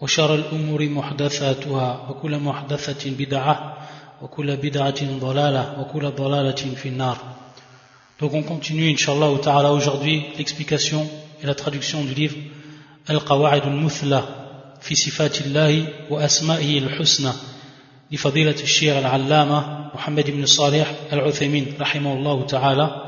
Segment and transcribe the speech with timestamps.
[0.00, 3.76] وشر الأمور محدثاتها وكل محدثة بدعة
[4.22, 7.16] وكل بدعة ضلالة وكل ضلالة في النار
[8.20, 11.08] Donc on continue, Inch'Allah ta'ala, aujourd'hui l'explication
[11.42, 12.36] et la traduction du livre
[13.06, 17.34] Al-Qawa'id al-Muthla fi sifatillahi wa asma'ihi al-husna
[18.12, 23.06] لفضيلة الشيخ العلامة محمد بن صالح العثيمين رحمه الله ta'ala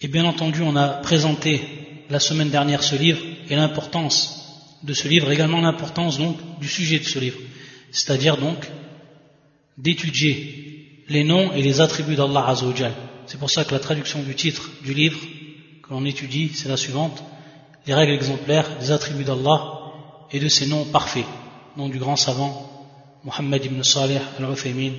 [0.00, 5.08] Et bien entendu, on a présenté la semaine dernière ce livre et l'importance de ce
[5.08, 7.38] livre, également l'importance donc du sujet de ce livre,
[7.90, 8.58] c'est-à-dire donc
[9.78, 12.92] d'étudier les noms et les attributs d'Allah Azzawajal.
[13.26, 15.18] C'est pour ça que la traduction du titre du livre
[15.82, 17.22] que l'on étudie, c'est la suivante
[17.86, 19.92] les règles exemplaires des attributs d'Allah
[20.32, 21.26] et de ses noms parfaits,
[21.76, 22.70] nom du grand savant
[23.24, 24.92] Muhammad ibn Salih al-Uthaymin,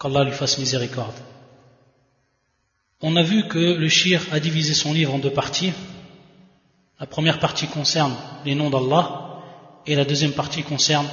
[0.00, 1.14] qu'Allah lui fasse miséricorde.
[3.00, 5.72] On a vu que le shir a divisé son livre en deux parties.
[6.98, 9.40] La première partie concerne les noms d'Allah
[9.86, 11.06] et la deuxième partie concerne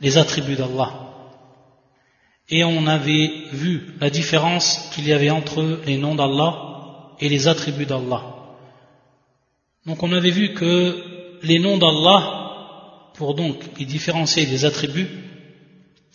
[0.00, 0.90] les attributs d'Allah.
[2.48, 7.48] Et on avait vu la différence qu'il y avait entre les noms d'Allah et les
[7.48, 8.22] attributs d'Allah.
[9.84, 15.10] Donc on avait vu que les noms d'Allah, pour donc les différencier des attributs,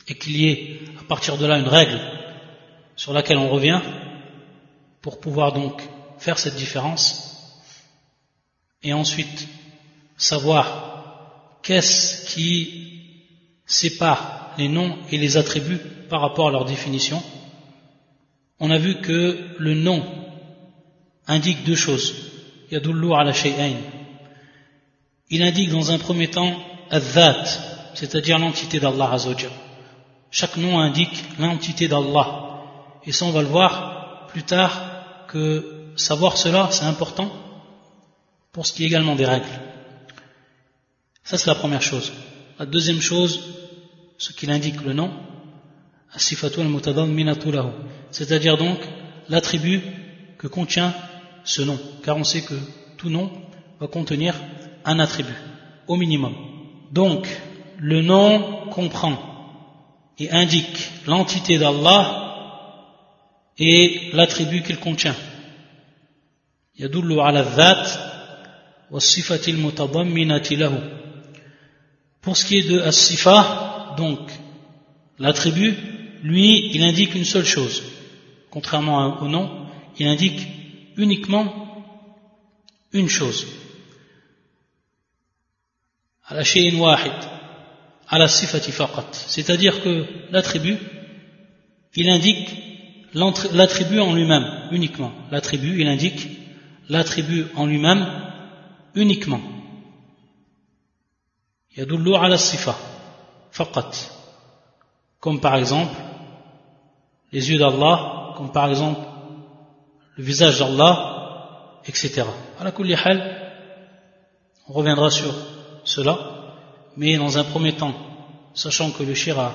[0.07, 1.99] et qu'il y ait à partir de là une règle
[2.95, 3.79] sur laquelle on revient,
[5.03, 5.83] pour pouvoir donc
[6.17, 7.59] faire cette différence
[8.81, 9.47] et ensuite
[10.17, 12.81] savoir qu'est-ce qui
[13.65, 17.21] sépare les noms et les attributs par rapport à leur définition.
[18.59, 20.05] On a vu que le nom
[21.27, 22.15] indique deux choses.
[22.71, 22.77] Il
[25.43, 26.55] indique dans un premier temps
[26.89, 27.01] al
[27.93, 29.51] c'est-à-dire l'entité d'Allah Azzawajal.
[30.31, 32.61] Chaque nom indique l'entité d'Allah.
[33.05, 34.92] Et ça, on va le voir plus tard
[35.33, 37.31] que savoir cela, c'est important
[38.51, 39.55] pour ce qui est également des règles.
[41.23, 42.13] Ça, c'est la première chose.
[42.59, 43.39] La deuxième chose,
[44.19, 45.09] ce qu'il indique le nom,
[48.11, 48.77] c'est-à-dire donc
[49.27, 49.81] l'attribut
[50.37, 50.93] que contient
[51.43, 52.53] ce nom, car on sait que
[52.97, 53.31] tout nom
[53.79, 54.35] va contenir
[54.85, 55.41] un attribut,
[55.87, 56.35] au minimum.
[56.91, 57.27] Donc,
[57.79, 59.17] le nom comprend
[60.19, 62.22] et indique l'entité d'Allah
[63.58, 65.16] et l'attribut qu'il contient.
[66.78, 67.88] يدل على الذات
[68.90, 70.98] والصفة المتضمنة له.
[72.22, 74.18] Pour ce qui est de as-sifa, donc
[75.18, 75.74] l'attribut,
[76.22, 77.82] lui, il indique une seule chose.
[78.50, 79.66] Contrairement au nom,
[79.98, 80.46] il indique
[80.96, 81.46] uniquement
[82.92, 83.46] une chose.
[86.30, 87.12] على شيء واحد
[88.08, 89.14] على الصفة فقط.
[89.14, 90.76] C'est-à-dire que l'attribut,
[91.96, 92.48] il indique
[93.13, 95.11] l'attribut en lui-même, uniquement.
[95.31, 96.27] L'attribut, il indique
[96.89, 98.07] l'attribut en lui-même,
[98.95, 99.41] uniquement.
[101.75, 102.75] Yadullu ala sifa,
[103.51, 103.91] faqat.
[105.19, 105.95] Comme par exemple,
[107.31, 109.01] les yeux d'Allah, comme par exemple,
[110.17, 112.23] le visage d'Allah, etc.
[112.59, 112.71] À la
[114.67, 115.33] on reviendra sur
[115.83, 116.17] cela,
[116.95, 117.93] mais dans un premier temps,
[118.53, 119.53] sachant que le Shira a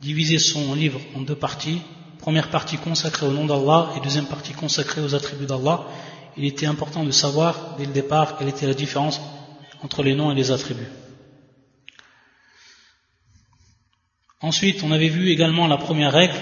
[0.00, 1.82] divisé son livre en deux parties,
[2.24, 5.84] première partie consacrée au nom d'Allah et deuxième partie consacrée aux attributs d'Allah
[6.38, 9.20] il était important de savoir dès le départ quelle était la différence
[9.82, 10.88] entre les noms et les attributs.
[14.40, 16.38] Ensuite, on avait vu également la première règle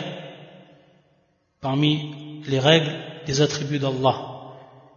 [1.60, 2.94] parmi les règles
[3.26, 4.16] des attributs d'Allah.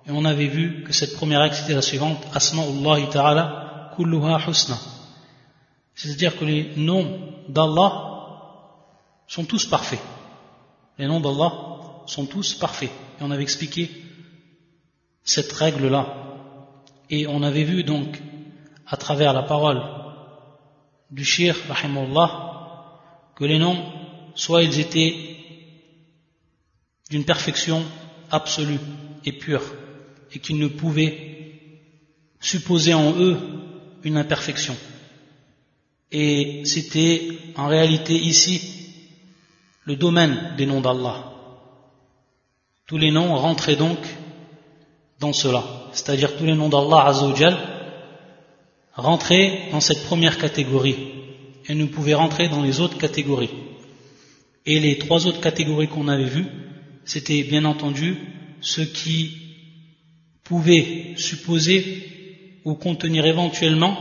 [0.06, 4.78] Et on avait vu que cette première règle c'était la suivante Asma'ullah ta'ala kulluha husna.
[5.96, 7.08] C'est-à-dire que les noms
[7.49, 7.91] d'Allah
[9.28, 10.15] sont tous parfaits.
[10.97, 11.53] Les noms d'Allah
[12.08, 12.92] sont tous parfaits.
[13.20, 13.90] Et on avait expliqué
[15.24, 16.06] cette règle-là.
[17.09, 18.22] Et on avait vu donc,
[18.88, 19.82] à travers la parole
[21.12, 23.00] du shir, rahimullah,
[23.36, 23.78] que les noms,
[24.36, 25.16] soit ils étaient
[27.09, 27.84] d'une perfection
[28.32, 28.80] absolue
[29.26, 29.64] et pure,
[30.34, 31.36] et qu'ils ne pouvaient
[32.40, 33.38] supposer en eux
[34.03, 34.76] une imperfection.
[36.12, 38.84] Et c'était en réalité ici
[39.85, 41.32] le domaine des noms d'Allah.
[42.87, 43.97] Tous les noms rentraient donc
[45.20, 45.64] dans cela.
[45.93, 47.58] C'est-à-dire tous les noms d'Allah Azzawajal
[48.93, 50.97] rentraient dans cette première catégorie
[51.67, 53.49] et ne pouvaient rentrer dans les autres catégories.
[54.66, 56.47] Et les trois autres catégories qu'on avait vues,
[57.05, 58.17] c'était bien entendu
[58.61, 59.38] ceux qui
[60.43, 63.97] pouvaient supposer ou contenir éventuellement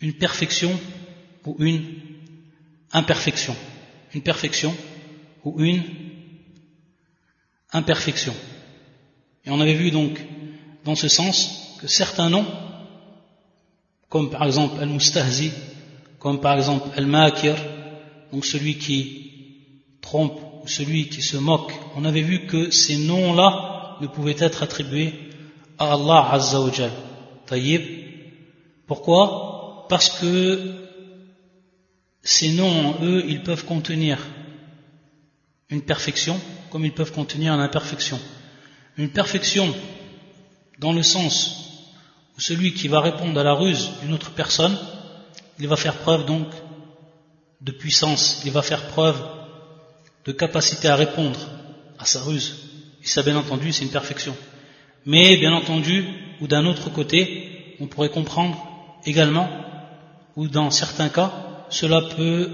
[0.00, 0.78] une perfection
[1.44, 1.82] ou une
[2.94, 3.54] imperfection.
[4.14, 4.74] Une perfection
[5.44, 5.82] ou une
[7.72, 8.34] imperfection.
[9.44, 10.18] Et on avait vu donc
[10.84, 12.46] dans ce sens que certains noms,
[14.08, 15.50] comme par exemple Al-Mustahzi,
[16.18, 17.56] comme par exemple Al-Makir,
[18.32, 23.98] donc celui qui trompe ou celui qui se moque, on avait vu que ces noms-là
[24.00, 25.12] ne pouvaient être attribués
[25.78, 26.70] à Allah Azza wa
[27.46, 27.82] Taïb.
[28.86, 29.86] Pourquoi?
[29.88, 30.83] Parce que
[32.24, 34.18] ces noms, eux, ils peuvent contenir
[35.68, 36.40] une perfection
[36.70, 38.18] comme ils peuvent contenir une imperfection.
[38.96, 39.72] Une perfection
[40.78, 41.92] dans le sens
[42.36, 44.76] où celui qui va répondre à la ruse d'une autre personne,
[45.60, 46.48] il va faire preuve donc
[47.60, 49.22] de puissance, il va faire preuve
[50.24, 51.38] de capacité à répondre
[51.98, 52.56] à sa ruse.
[53.02, 54.34] Et ça, bien entendu, c'est une perfection.
[55.06, 56.06] Mais, bien entendu,
[56.40, 58.66] ou d'un autre côté, on pourrait comprendre
[59.04, 59.48] également,
[60.36, 62.50] ou dans certains cas, cela peut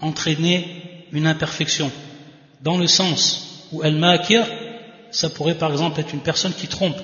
[0.00, 1.90] entraîner une imperfection,
[2.62, 4.46] dans le sens ou al-makir,
[5.10, 6.96] ça pourrait par exemple être une personne qui trompe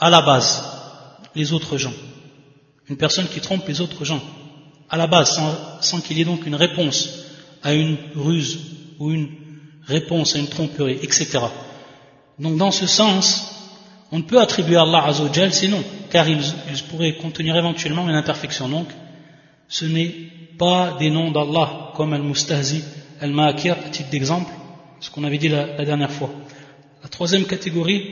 [0.00, 0.64] à la base
[1.34, 1.92] les autres gens.
[2.88, 4.20] Une personne qui trompe les autres gens
[4.90, 5.38] à la base,
[5.80, 7.24] sans, qu'il y ait donc une réponse
[7.62, 8.58] à une ruse
[8.98, 9.28] ou une
[9.86, 11.40] réponse à une tromperie, etc.
[12.38, 13.54] Donc dans ce sens,
[14.12, 16.40] on ne peut attribuer à Allah Azzawajal ces noms, car ils,
[16.72, 18.68] ils pourraient contenir éventuellement une imperfection.
[18.68, 18.88] Donc,
[19.68, 20.14] ce n'est
[20.58, 22.82] pas des noms d'Allah comme Al-Mustahzi,
[23.20, 24.52] Al-Makir, à titre d'exemple,
[25.00, 26.30] ce qu'on avait dit la, dernière fois.
[27.02, 28.02] La troisième catégorie,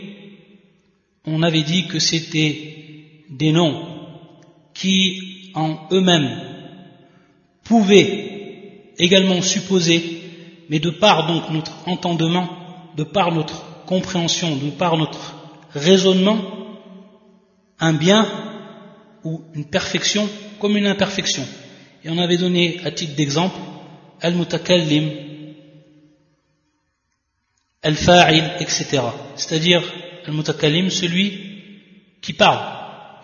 [1.24, 3.84] on avait dit que c'était des noms
[4.74, 6.40] qui en eux-mêmes
[7.64, 10.22] pouvaient également supposer,
[10.68, 12.48] mais de par donc notre entendement,
[12.96, 15.34] de par notre compréhension, de par notre
[15.72, 16.38] raisonnement,
[17.80, 18.28] un bien
[19.24, 21.46] ou une perfection comme une imperfection.
[22.04, 23.58] Et on avait donné à titre d'exemple
[24.20, 25.26] al-mutakallim
[27.82, 29.00] al-fa'il, etc.
[29.36, 29.82] C'est-à-dire,
[30.26, 31.26] al-mutakalim, celui
[32.20, 32.60] qui parle.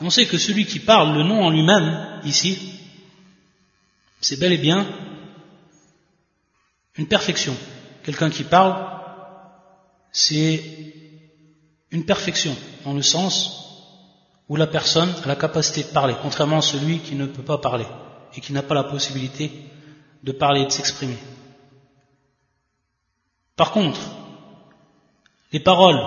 [0.01, 2.59] Et on sait que celui qui parle, le nom en lui-même, ici,
[4.21, 4.87] c'est bel et bien
[6.97, 7.57] une perfection.
[8.05, 8.75] Quelqu'un qui parle,
[10.13, 10.63] c'est
[11.91, 13.62] une perfection, dans le sens
[14.49, 17.59] où la personne a la capacité de parler, contrairement à celui qui ne peut pas
[17.59, 17.87] parler
[18.37, 19.51] et qui n'a pas la possibilité
[20.23, 21.17] de parler et de s'exprimer.
[23.57, 24.01] Par contre,
[25.53, 26.01] les paroles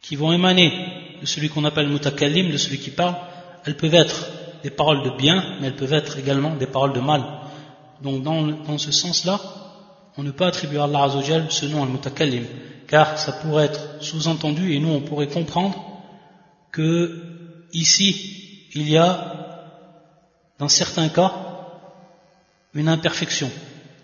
[0.00, 0.72] qui vont émaner
[1.20, 3.16] de celui qu'on appelle mutakallim, de celui qui parle,
[3.64, 4.28] elles peuvent être
[4.62, 7.22] des paroles de bien, mais elles peuvent être également des paroles de mal.
[8.02, 9.40] Donc dans, ce sens-là,
[10.16, 11.08] on ne peut attribuer à Allah
[11.48, 12.44] ce nom al-mutakallim,
[12.86, 15.93] car ça pourrait être sous-entendu et nous on pourrait comprendre
[16.74, 16.88] que
[17.72, 18.10] ici
[18.74, 19.10] il y a
[20.58, 21.32] dans certains cas
[22.74, 23.50] une imperfection.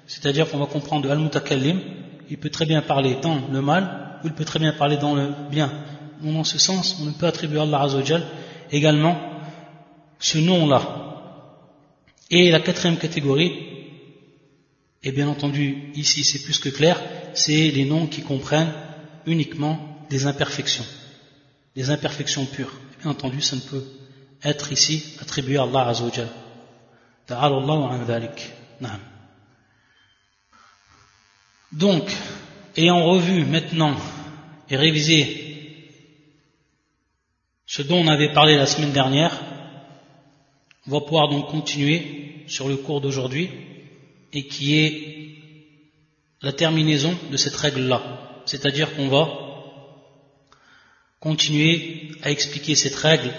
[0.06, 1.78] C'est-à-dire qu'on va comprendre al-mutakallim
[2.30, 5.14] il peut très bien parler dans le mal, ou il peut très bien parler dans
[5.14, 5.70] le bien.
[6.22, 8.24] Donc, dans ce sens, on ne peut attribuer à Allah Azzawajal
[8.70, 9.18] également
[10.20, 10.82] ce nom-là.
[12.30, 13.52] Et la quatrième catégorie,
[15.02, 17.02] et bien entendu, ici c'est plus que clair,
[17.34, 18.72] c'est les noms qui comprennent
[19.26, 20.84] uniquement des imperfections,
[21.80, 22.74] des imperfections pures.
[23.00, 23.82] bien entendu, ça ne peut
[24.44, 26.28] être ici attribué à Allah Azzawajal.
[27.26, 28.52] Ta'ala an dhalik.
[31.72, 32.04] Donc,
[32.76, 33.96] ayant revu maintenant
[34.68, 35.24] et révisé
[37.64, 39.40] ce dont on avait parlé la semaine dernière,
[40.86, 43.48] on va pouvoir donc continuer sur le cours d'aujourd'hui
[44.34, 44.92] et qui est
[46.42, 48.02] la terminaison de cette règle-là.
[48.44, 49.49] C'est-à-dire qu'on va
[51.19, 53.31] continuer à expliquer cette règle,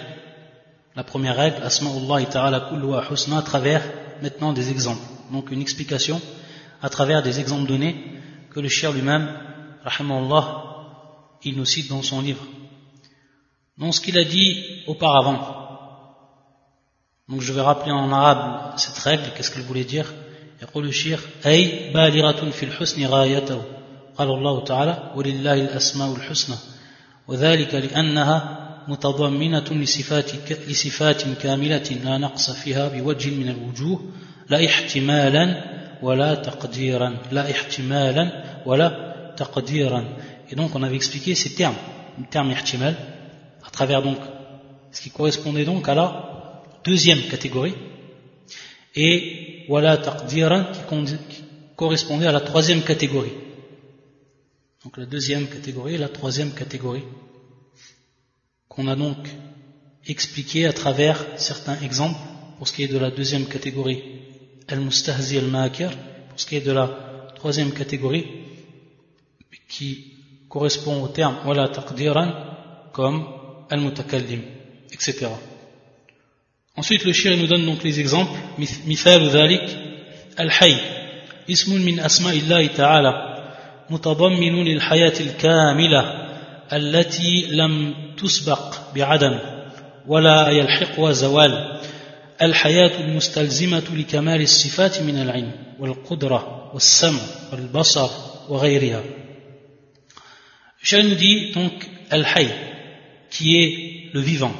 [0.95, 3.83] la première règle, Asma'ullah ta'ala kullu husna, à travers
[4.21, 5.01] maintenant des exemples.
[5.31, 6.21] Donc une explication
[6.81, 7.95] à travers des exemples donnés
[8.51, 9.29] que le cher lui-même,
[9.83, 10.45] Allah,
[11.43, 12.43] il nous cite dans son livre.
[13.77, 15.39] Donc ce qu'il a dit auparavant.
[17.29, 20.11] Donc je vais rappeler en arabe cette règle, qu'est-ce qu'elle voulait dire
[20.61, 23.61] يقول الشيخ أي بالغة في الحسن غايته
[24.17, 26.55] قال الله تعالى ولله الأسماء الحسنى
[27.27, 30.31] وذلك لأنها متضمنة لصفات,
[30.67, 34.01] لصفات كاملة لا نقص فيها بوجه من الوجوه
[34.49, 35.63] لا احتمالا
[36.01, 38.31] ولا تقديرا لا احتمالا
[38.65, 39.07] ولا
[40.49, 41.75] Et donc on avait expliqué ces termes,
[42.17, 42.95] le terme ihtimal,
[43.65, 44.17] à travers donc
[44.91, 47.75] ce qui correspondait donc à la deuxième catégorie,
[48.95, 50.63] et wala taqdiran
[51.29, 51.43] qui
[51.75, 53.33] correspondait à la troisième catégorie.
[54.83, 57.03] Donc la deuxième catégorie et la troisième catégorie
[58.69, 59.17] qu'on a donc
[60.05, 62.19] expliqué à travers certains exemples
[62.57, 64.03] pour ce qui est de la deuxième catégorie
[64.67, 65.91] al-mustahzi al-makir
[66.29, 66.87] pour ce qui est de la
[67.35, 68.25] troisième catégorie
[69.67, 70.13] qui
[70.49, 72.31] correspond au terme wala taqdiran
[72.93, 73.25] comme
[73.69, 74.41] al-mutakallim
[74.91, 75.27] etc.
[76.75, 78.37] Ensuite le shir nous donne donc les exemples
[78.87, 79.77] مثال ذلك
[80.39, 80.77] الحي
[81.49, 83.30] اسم من أسماء الله تعالى
[83.92, 86.00] متضمن للحياة الكاملة
[86.72, 89.38] التي لم تسبق بعدم
[90.06, 91.80] ولا يلحقها زوال
[92.42, 97.20] الحياة المستلزمة لكمال الصفات من العلم والقدرة والسمع
[97.52, 98.10] والبصر
[98.48, 99.02] وغيرها
[100.84, 101.72] Je nous dit donc
[102.10, 102.48] Al-Hayy,
[103.30, 104.52] qui est le vivant,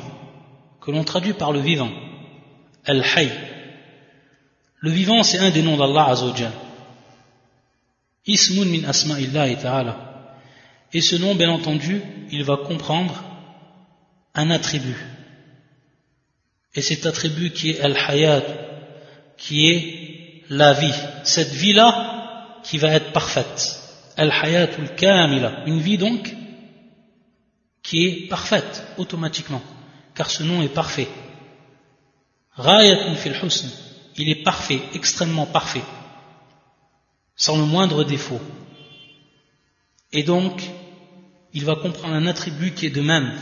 [0.81, 1.91] que l'on traduit par le vivant.
[2.87, 3.33] Al-Hayy.
[4.79, 6.53] Le vivant, c'est un des noms d'Allah Azzawajal.
[8.27, 10.39] Ismun min asma'illahi ta'ala.
[10.93, 12.01] Et ce nom, bien entendu,
[12.31, 13.25] il va comprendre
[14.35, 14.97] un attribut.
[16.75, 18.45] Et cet attribut qui est Al-Hayat,
[19.37, 20.95] qui est la vie.
[21.25, 23.81] Cette vie-là qui va être parfaite.
[24.17, 25.65] Al-Hayatul Kamila.
[25.67, 26.35] Une vie donc
[27.83, 29.63] qui est parfaite automatiquement.
[30.15, 31.09] Car ce nom est parfait.
[32.55, 33.69] Rayatun fil husn.
[34.17, 35.83] Il est parfait, extrêmement parfait.
[37.37, 38.41] Sans le moindre défaut.
[40.13, 40.63] Et donc,
[41.55, 43.33] il va comprendre un attribut qui est de même.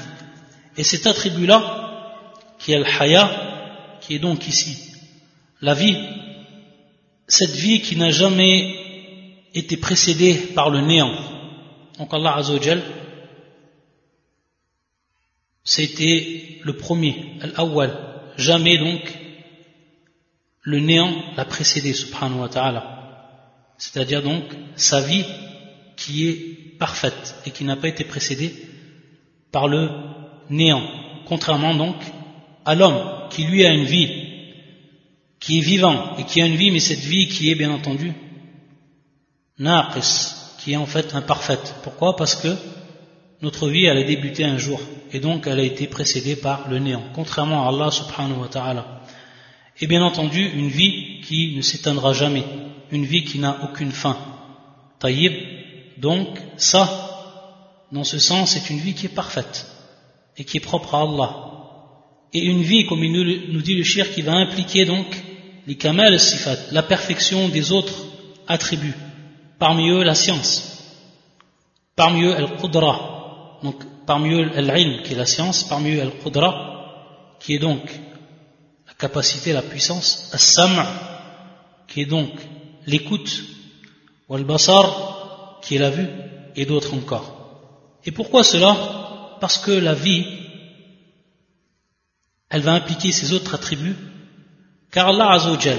[0.77, 4.91] Et cet attribut-là, qui est le haya, qui est donc ici
[5.63, 5.97] la vie,
[7.29, 8.77] cette vie qui n'a jamais
[9.55, 11.13] été précédée par le néant.
[11.99, 12.83] Donc Allah Azzawajal,
[15.63, 17.97] c'était le premier, al-awwal.
[18.37, 19.03] Jamais donc
[20.63, 23.00] le néant l'a précédé, subhanahu wa ta'ala.
[23.81, 24.45] C'est-à-dire donc
[24.77, 25.25] sa vie
[25.97, 28.55] qui est parfaite et qui n'a pas été précédée
[29.51, 29.89] par le
[30.51, 30.87] néant.
[31.25, 31.97] Contrairement donc
[32.67, 34.11] à l'homme qui lui a une vie,
[35.41, 38.13] qui est vivant et qui a une vie, mais cette vie qui est bien entendu
[39.59, 41.75] naqis, qui est en fait imparfaite.
[41.83, 42.17] Pourquoi?
[42.17, 42.55] Parce que
[43.41, 44.79] notre vie, elle a débuté un jour
[45.11, 49.01] et donc elle a été précédée par le néant, contrairement à Allah subhanahu wa ta'ala.
[49.81, 52.45] Et bien entendu, une vie qui ne s'éteindra jamais,
[52.93, 54.17] une vie qui n'a aucune fin.
[54.99, 55.33] Taïb,
[55.99, 56.85] donc ça,
[57.93, 59.67] dans ce sens, c'est une vie qui est parfaite
[60.37, 61.31] et qui est propre à Allah.
[62.33, 65.07] Et une vie, comme il nous dit le shir, qui va impliquer donc
[65.67, 68.05] les kamal sifat, la perfection des autres
[68.47, 68.95] attributs,
[69.59, 70.97] parmi eux la science,
[71.97, 77.55] parmi eux al-qudra, donc parmi eux al-ilm qui est la science, parmi eux al-qudra qui
[77.55, 77.83] est donc
[78.87, 80.87] la capacité, la puissance, as-sam'
[81.89, 82.31] qui est donc
[82.87, 83.45] l'écoute,
[84.29, 86.09] ou al-basar qui est la vue,
[86.57, 87.37] et d'autres encore.
[88.05, 89.37] Et pourquoi cela?
[89.41, 90.25] Parce que la vie,
[92.49, 93.97] elle va impliquer ces autres attributs,
[94.91, 95.79] car Allah Azzawajal,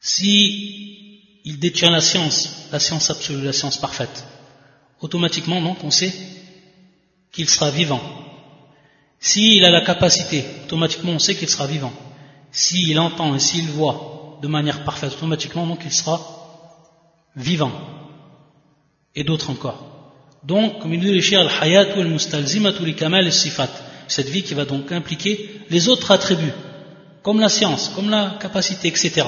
[0.00, 4.24] si il détient la science, la science absolue, la science parfaite,
[5.00, 6.12] automatiquement donc on sait
[7.32, 8.00] qu'il sera vivant.
[9.18, 11.92] S'il a la capacité, automatiquement on sait qu'il sera vivant.
[12.50, 16.20] S'il entend et s'il voit de manière parfaite, automatiquement donc il sera
[17.36, 17.72] vivant.
[19.14, 19.86] Et d'autres encore.
[20.44, 23.68] Donc, comme il dit le al-hayat al-mustalzimatu li kamal al-sifat
[24.08, 26.52] cette vie qui va donc impliquer les autres attributs,
[27.22, 29.22] comme la science, comme la capacité, etc.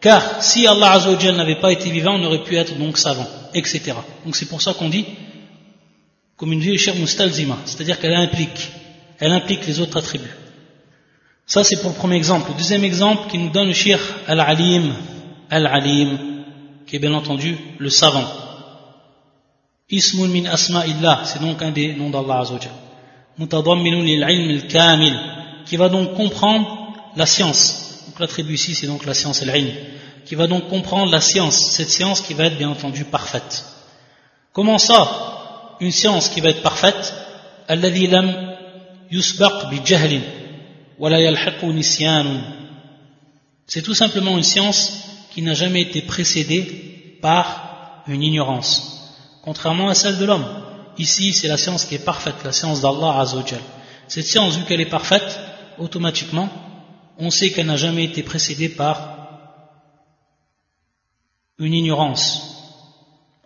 [0.00, 3.92] Car si Allah Azzawajal n'avait pas été vivant, on aurait pu être donc savant, etc.
[4.24, 5.04] Donc c'est pour ça qu'on dit,
[6.36, 8.70] comme une vie chère mustalzima, c'est-à-dire qu'elle implique,
[9.18, 10.34] elle implique les autres attributs.
[11.48, 12.50] Ça c'est pour le premier exemple.
[12.50, 14.92] Le deuxième exemple qui nous donne le shir al-alim,
[15.48, 16.44] al-alim,
[16.86, 18.28] qui est bien entendu le savant.
[19.90, 22.70] Ismun min asma illah, c'est donc un des noms d'Allah Azzawajal
[25.64, 26.66] qui va donc comprendre
[27.16, 28.04] la science.
[28.06, 29.50] Donc l'attribut ici, c'est donc la science al
[30.26, 33.64] qui va donc comprendre la science, cette science qui va être bien entendu parfaite.
[34.52, 37.14] Comment ça Une science qui va être parfaite?
[43.66, 49.94] C'est tout simplement une science qui n'a jamais été précédée par une ignorance, contrairement à
[49.94, 50.46] celle de l'homme.
[50.98, 53.60] Ici, c'est la science qui est parfaite, la science d'Allah Azzawajal.
[54.08, 55.38] Cette science, vu qu'elle est parfaite,
[55.78, 56.48] automatiquement,
[57.18, 59.18] on sait qu'elle n'a jamais été précédée par
[61.58, 62.56] une ignorance.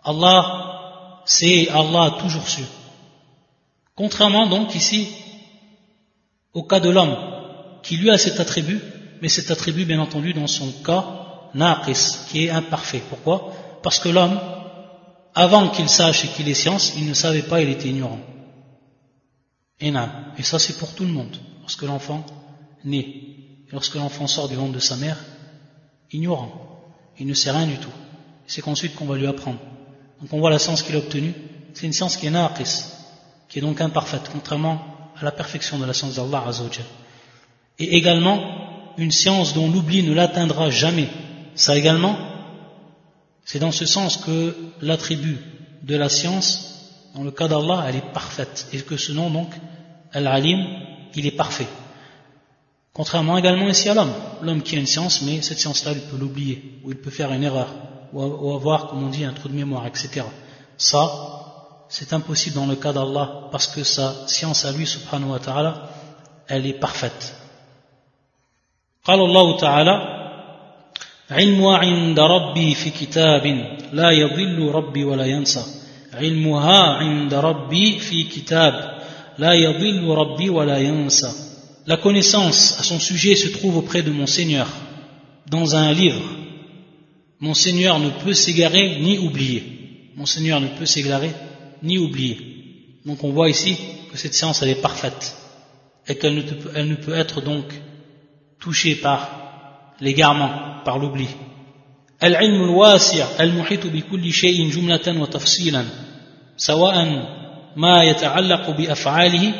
[0.03, 2.63] Allah sait, Allah a toujours su.
[3.95, 5.09] Contrairement donc ici
[6.53, 7.32] au cas de l'homme,
[7.83, 8.79] qui lui a cet attribut,
[9.21, 11.05] mais cet attribut bien entendu dans son cas,
[11.53, 13.03] naqis, qui est imparfait.
[13.09, 13.53] Pourquoi?
[13.83, 14.39] Parce que l'homme,
[15.35, 18.19] avant qu'il sache et qu'il ait science, il ne savait pas, il était ignorant.
[19.79, 19.91] Et,
[20.37, 21.35] et ça c'est pour tout le monde.
[21.61, 22.25] Lorsque l'enfant
[22.85, 23.05] naît,
[23.71, 25.17] lorsque l'enfant sort du ventre de sa mère,
[26.11, 26.51] ignorant,
[27.19, 27.91] il ne sait rien du tout.
[28.47, 29.59] C'est qu'ensuite qu'on va lui apprendre.
[30.21, 31.33] Donc on voit la science qu'il a obtenue,
[31.73, 32.85] c'est une science qui est naqis,
[33.49, 34.81] qui est donc imparfaite, contrairement
[35.19, 36.85] à la perfection de la science d'Allah Azzawajal.
[37.79, 38.39] Et également,
[38.97, 41.09] une science dont l'oubli ne l'atteindra jamais.
[41.55, 42.15] Ça également,
[43.45, 45.37] c'est dans ce sens que l'attribut
[45.83, 48.67] de la science, dans le cas d'Allah, elle est parfaite.
[48.73, 49.49] Et que ce nom, donc,
[50.13, 50.65] Al-Alim,
[51.15, 51.67] il est parfait.
[52.93, 54.13] Contrairement également ici à l'homme.
[54.41, 57.31] L'homme qui a une science, mais cette science-là, il peut l'oublier, ou il peut faire
[57.31, 57.73] une erreur,
[58.13, 60.23] ou avoir, comme on dit, un trou de mémoire, etc.
[60.77, 65.39] Ça, c'est impossible dans le cas d'Allah, parce que sa science à lui, subhanahu wa
[65.39, 65.89] ta'ala,
[66.47, 67.35] elle est parfaite.
[69.04, 70.18] قال الله تعالى
[71.30, 73.44] علمها عند ربي في كتاب
[73.92, 75.64] لا يضل ربي ولا ينسى
[76.14, 78.98] علمها عند ربي في كتاب
[79.38, 81.32] لا يضل ربي ولا ينسى
[81.86, 84.68] La connaissance à son sujet se trouve auprès de mon Seigneur
[85.50, 86.20] dans un livre.
[87.40, 89.62] Mon Seigneur ne peut s'égarer ni oublier.
[90.14, 91.30] Mon Seigneur ne peut s'égarer
[91.82, 92.36] ni oublier.
[93.06, 93.74] Donc on voit ici
[94.12, 95.34] que cette science elle est parfaite
[96.06, 96.42] et qu'elle ne,
[96.74, 97.64] elle ne peut être donc
[98.63, 99.19] touché par
[99.99, 100.51] l'égarement,
[100.85, 101.27] par l'oubli.
[102.23, 105.85] العلم الواسع المحيط بكل شيء جملة وتفصيلا
[106.57, 107.05] سواء
[107.75, 109.53] ما يتعلق بأفعاله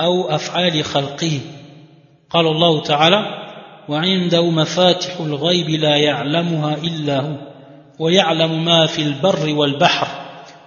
[0.00, 1.40] أو أفعال خلقه
[2.30, 3.24] قال الله تعالى
[3.88, 7.36] وعنده مفاتح الغيب لا يعلمها إلا هو
[7.98, 10.08] ويعلم ما في البر والبحر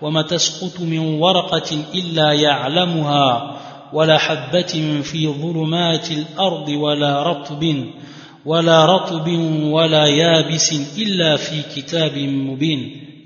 [0.01, 3.57] وما تسقط من ورقة إلا يعلمها
[3.93, 7.85] ولا حبة في ظلمات الأرض ولا رطب
[8.45, 9.27] ولا رطب
[9.63, 12.79] ولا يابس إلا في كتاب مبين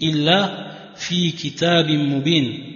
[0.04, 0.50] إلا
[0.95, 2.67] في كتاب مبين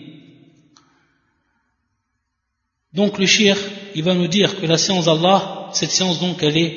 [2.94, 3.58] Donc le shir,
[3.94, 6.74] il va nous dire que la science d'Allah, cette science donc elle est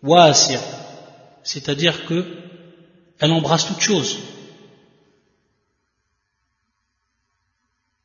[0.00, 0.60] wasir,
[1.42, 2.24] c'est-à-dire que
[3.18, 4.18] elle embrasse toute chose.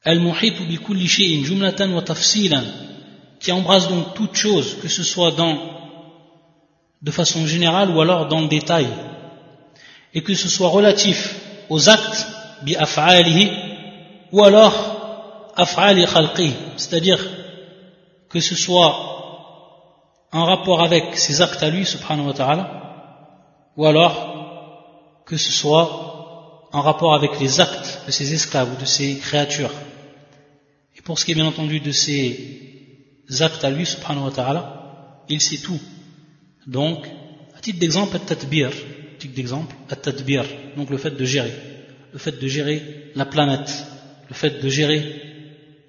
[0.04, 0.80] Al-Muhitu bi
[1.44, 2.04] jumlatan wa
[3.40, 5.58] qui embrasse donc toute chose, que ce soit dans,
[7.02, 8.88] de façon générale ou alors dans le détail,
[10.14, 11.36] et que ce soit relatif
[11.70, 12.28] aux actes
[12.64, 13.52] bi af'alihi,
[14.32, 17.20] ou alors af'ali khalqi, c'est-à-dire
[18.30, 18.94] que ce soit
[20.32, 22.82] en rapport avec ses actes à lui, subhanahu wa ta'ala,
[23.76, 28.86] ou alors que ce soit en rapport avec les actes de ses esclaves ou de
[28.86, 29.72] ses créatures.
[31.04, 35.58] Pour ce qui est bien entendu de ses actes à lui, subhanahu wa il sait
[35.58, 35.80] tout.
[36.68, 37.06] Donc,
[37.56, 38.70] à titre d'exemple, at-tadbir,
[39.18, 41.54] titre d'exemple, at-tadbir, donc le fait de gérer,
[42.14, 43.86] le fait de gérer la planète,
[44.30, 45.22] le fait de gérer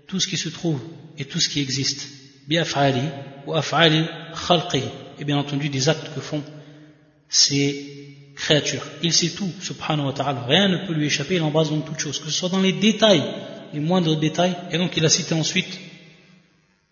[0.06, 0.80] tout ce qui se trouve
[1.18, 2.08] et tout ce qui existe,
[2.48, 3.02] bi-af'ali
[3.46, 4.04] ou af'ali
[4.46, 4.82] khalqi,
[5.18, 6.42] et bien entendu des actes que font
[7.28, 8.84] ces créatures.
[9.02, 11.98] Il sait tout, subhanahu wa ta'ala, rien ne peut lui échapper, il embrasse donc toute
[11.98, 13.22] chose, que ce soit dans les détails
[13.72, 14.56] les moindres détails.
[14.70, 15.78] Et donc il a cité ensuite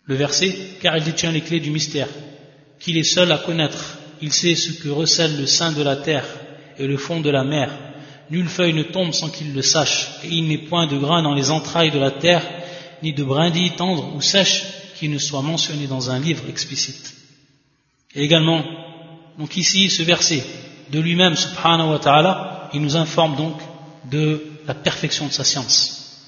[0.04, 2.08] le verset, car il détient les clés du mystère,
[2.80, 3.98] qu'il est seul à connaître.
[4.20, 6.26] Il sait ce que recèle le sein de la terre
[6.78, 7.70] et le fond de la mer.
[8.28, 11.34] Nulle feuille ne tombe sans qu'il le sache, et il n'est point de grain dans
[11.34, 12.42] les entrailles de la terre,
[13.02, 14.64] ni de brindilles tendres ou sèches
[14.96, 17.14] qui ne soient mentionnées dans un livre explicite.
[18.14, 18.64] Et également,
[19.38, 20.42] donc ici, ce verset
[20.90, 21.98] de lui-même, subhanahu
[22.74, 23.56] il nous informe donc
[24.10, 25.99] de la perfection de sa science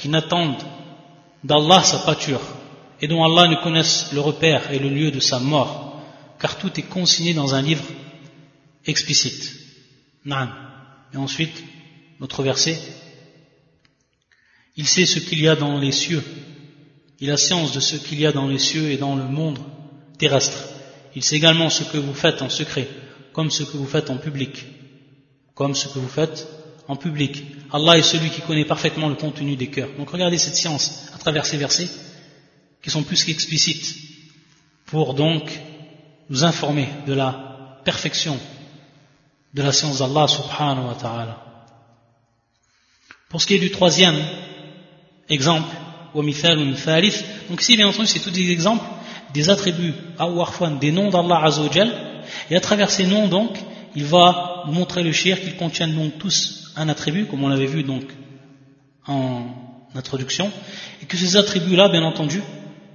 [0.00, 0.62] qui n'attendent
[1.44, 2.40] d'Allah sa pâture
[3.00, 6.00] et dont Allah ne connaisse le repère et le lieu de sa mort,
[6.38, 7.84] car tout est consigné dans un livre
[8.86, 9.54] explicite.
[10.26, 11.62] Et ensuite,
[12.20, 12.78] notre verset,
[14.76, 16.22] il sait ce qu'il y a dans les cieux,
[17.20, 19.58] il a science de ce qu'il y a dans les cieux et dans le monde
[20.18, 20.68] terrestre.
[21.14, 22.88] Il sait également ce que vous faites en secret,
[23.32, 24.66] comme ce que vous faites en public,
[25.54, 26.46] comme ce que vous faites
[26.88, 27.44] en public.
[27.72, 29.90] Allah est celui qui connaît parfaitement le contenu des cœurs.
[29.98, 31.88] Donc regardez cette science à travers ces versets
[32.82, 33.96] qui sont plus qu'explicites
[34.86, 35.50] pour donc
[36.28, 38.38] nous informer de la perfection
[39.54, 41.44] de la science d'Allah subhanahu wa ta'ala.
[43.28, 44.18] Pour ce qui est du troisième
[45.28, 45.74] exemple,
[46.12, 48.84] donc ici bien entendu c'est tous des exemples
[49.32, 49.94] des attributs,
[50.80, 51.92] des noms d'Allah Azzawajal,
[52.50, 53.56] et à travers ces noms donc,
[53.94, 57.82] il va montrer le shir qu'ils contiennent donc tous un attribut, comme on l'avait vu
[57.82, 58.04] donc
[59.06, 59.44] en
[59.94, 60.50] introduction,
[61.02, 62.42] et que ces attributs-là, bien entendu,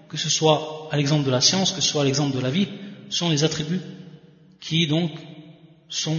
[0.10, 2.50] que ce soit à l'exemple de la science, que ce soit à l'exemple de la
[2.50, 2.68] vie,
[3.10, 3.82] sont les attributs
[4.62, 5.12] qui donc
[5.90, 6.18] sont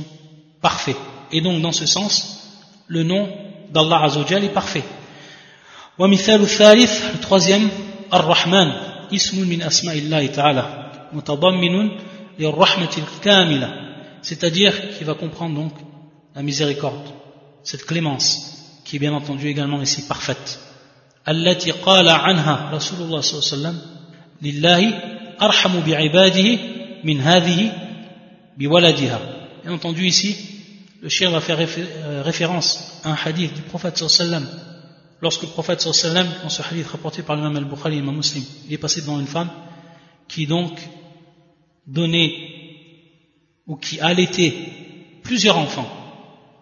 [0.61, 0.97] parfaits.
[1.33, 3.29] Et donc dans ce sens, le nom
[3.73, 4.85] d'Allah Azzawajal est parfait.
[5.99, 7.69] le troisième,
[8.11, 8.73] Ar-Rahman,
[9.11, 11.91] ismun min asma'illahi ta'ala, mutadamminun
[12.39, 13.86] lirrahmatil kamila,
[14.26, 15.74] c'est-à-dire qu'il va comprendre donc
[16.36, 17.08] la miséricorde,
[17.64, 20.60] cette clémence, qui est bien entendu également ici parfaite.
[21.28, 23.82] التي قال عنها رسول الله صلى الله عليه وسلم
[24.42, 24.82] لله
[25.42, 26.58] أرحم بعباده
[27.04, 27.72] من هذه
[28.58, 29.20] بولدها
[29.64, 30.36] Bien entendu ici,
[31.04, 34.72] le chien va faire euh, référence à un hadith du prophète sallallahu alayhi wa sallam
[35.22, 38.74] lorsque le prophète sallam, dans ce hadith rapporté par l'imam al-Bukhari et l'imam muslim, il
[38.74, 39.50] est passé devant une femme
[40.28, 40.80] qui donc
[41.86, 42.32] donnait
[43.67, 44.55] ou qui allaitait
[45.23, 45.89] plusieurs enfants.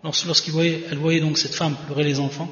[0.03, 2.49] Lorsqu'elle voyait, voyait donc cette femme pleurer les enfants,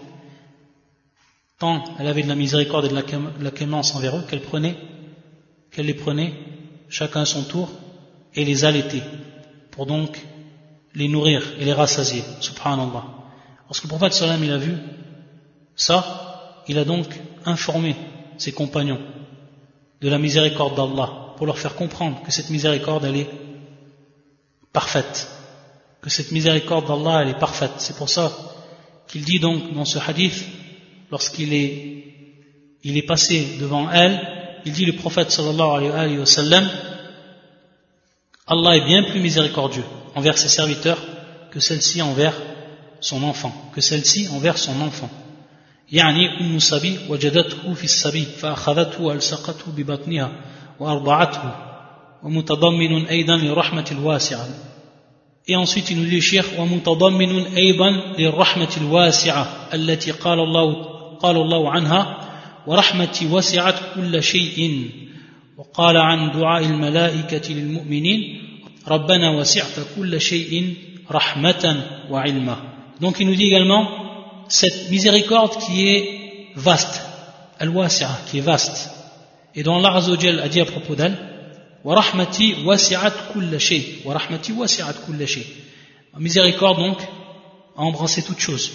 [1.58, 4.76] tant elle avait de la miséricorde et de la clémence envers eux, qu'elle prenait,
[5.70, 6.32] qu'elle les prenait,
[6.88, 7.70] chacun à son tour,
[8.34, 9.02] et les allaitait,
[9.70, 10.18] pour donc
[10.94, 13.04] les nourrir et les rassasier, subhanallah.
[13.66, 14.74] Lorsque le prophète sallam, il a vu
[15.74, 17.06] ça, il a donc
[17.44, 17.96] informé
[18.38, 19.00] ses compagnons
[20.00, 23.30] de la miséricorde d'Allah pour leur faire comprendre que cette miséricorde, elle est
[24.73, 25.27] parfaite,
[26.01, 27.73] que cette miséricorde d'Allah, elle est parfaite.
[27.77, 28.31] C'est pour ça
[29.07, 30.45] qu'il dit donc dans ce hadith,
[31.11, 32.03] lorsqu'il est,
[32.83, 36.69] il est passé devant elle, il dit le prophète sallallahu alayhi wa sallam,
[38.47, 39.83] Allah est bien plus miséricordieux
[40.15, 40.99] envers ses serviteurs
[41.51, 42.35] que celle-ci envers
[42.99, 45.09] son enfant, que celle-ci envers son enfant.
[45.91, 50.31] يعني أم صبي وجدته في الصبي فأخذته وألصقته ببطنها
[50.79, 51.67] وأرضعته
[52.24, 54.48] ومتضمن أيضا للرحمة الواسعة.
[55.48, 60.84] Et ensuite il nous dit Cheikh ومتضمن أيضا للرحمة الواسعة التي قال الله
[61.18, 62.18] قال الله عنها
[62.66, 64.90] ورحمتي وسعت كل شيء.
[65.58, 68.20] وقال عن دعاء الملائكة للمؤمنين
[68.88, 70.74] ربنا وسعت كل شيء
[71.10, 72.56] رحمة وعلما.
[73.00, 73.88] Donc il nous dit également
[74.48, 76.04] cette miséricorde qui est
[76.56, 77.02] vaste,
[77.58, 78.90] al-wasi'a, qui est vaste,
[79.54, 81.16] et dont Allah Azzawajal a dit à propos d'elle,
[81.84, 85.46] wasi'at kulla shay, wa rahmati wasi'at kulla shay.
[86.18, 86.98] Miséricorde donc
[87.76, 88.70] a embrassé toute chose.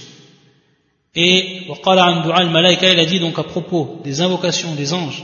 [1.15, 5.23] Et qala an du'a al-malaika, il a dit donc à propos des invocations des anges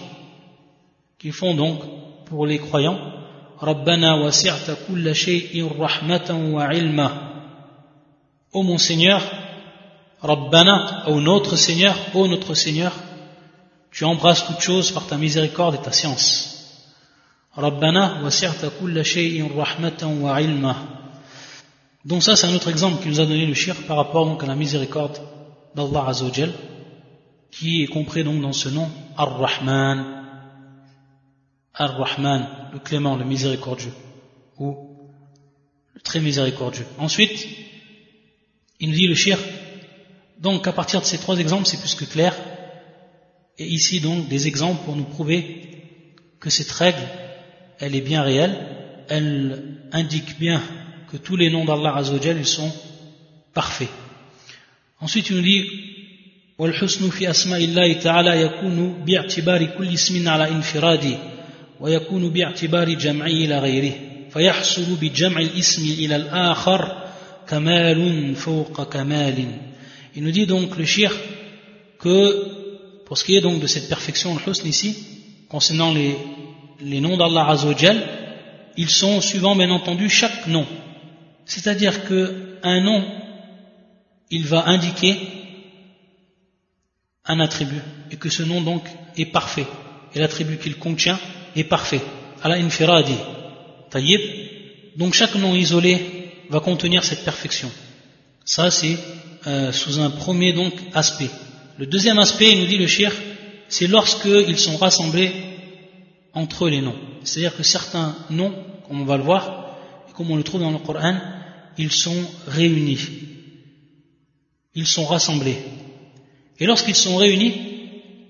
[1.20, 1.80] qu'ils font donc
[2.26, 3.00] pour les croyants,
[3.62, 7.12] wasi'ta kulla shay'in rahmatan wa ilma.
[8.52, 9.22] Ô mon Seigneur,
[10.22, 12.94] Rabbana, ô notre Seigneur, ô notre Seigneur,
[13.92, 16.53] tu embrasses toutes choses par ta miséricorde et ta science.
[17.56, 18.22] Rabbana,
[20.22, 20.76] wa.
[22.06, 24.44] Donc ça, c'est un autre exemple qui nous a donné le shir par rapport donc
[24.44, 25.20] à la miséricorde
[25.76, 26.52] d'Allah Azzawajal,
[27.52, 30.24] qui est compris donc dans ce nom, Ar-Rahman.
[31.76, 33.94] Ar-Rahman, le clément, le miséricordieux,
[34.58, 34.98] ou
[35.94, 36.86] le très miséricordieux.
[36.98, 37.48] Ensuite,
[38.80, 39.38] il nous dit le shir,
[40.40, 42.36] donc à partir de ces trois exemples, c'est plus que clair.
[43.58, 45.86] Et ici donc des exemples pour nous prouver
[46.40, 47.08] que cette règle,
[47.83, 48.57] elle est bien réelle,
[49.09, 50.63] elle indique bien
[51.11, 52.73] que tous les noms d'Allah Azzawajal, ils sont
[53.55, 53.89] parfaits.
[55.01, 55.65] Ensuite il nous dit
[56.59, 61.19] والحسن في أسماء الله تعالى يكون باعتبار كل اسم على انفراده
[61.81, 63.93] ويكون باعتبار جمعه إلى غيره
[64.31, 67.09] فيحصل بجمع الاسم إلى الآخر
[67.49, 69.45] كمال فوق كمال
[70.17, 71.13] il nous dit donc le shir
[72.01, 72.59] que
[73.07, 74.97] pour ce qui est donc de cette perfection, le husn ici,
[75.49, 76.17] concernant les,
[76.84, 78.04] les noms d'Allah Azzawajal,
[78.78, 80.66] ils sont suivant bien entendu chaque nom.
[81.46, 83.04] C'est-à-dire que un nom,
[84.32, 85.18] il va indiquer
[87.26, 88.84] un attribut et que ce nom donc
[89.18, 89.68] est parfait
[90.14, 91.20] et l'attribut qu'il contient
[91.56, 92.02] est parfait.
[92.42, 93.16] Allah infiradi,
[93.90, 94.22] tayyib.
[94.98, 97.72] Donc chaque nom isolé va contenir cette perfection.
[98.46, 98.98] Ça c'est
[99.48, 101.30] euh, sous un premier donc aspect.
[101.78, 103.12] Le deuxième aspect, il nous dit le shir,
[103.68, 105.32] c'est lorsqu'ils sont rassemblés
[106.34, 106.96] entre les noms.
[107.24, 108.54] C'est-à-dire que certains noms,
[108.88, 109.78] comme on va le voir,
[110.16, 111.18] comme on le trouve dans le Coran,
[111.78, 113.00] ils sont réunis.
[114.76, 115.58] ils sont rassemblés.
[116.60, 117.54] Et lorsqu'ils sont réunis,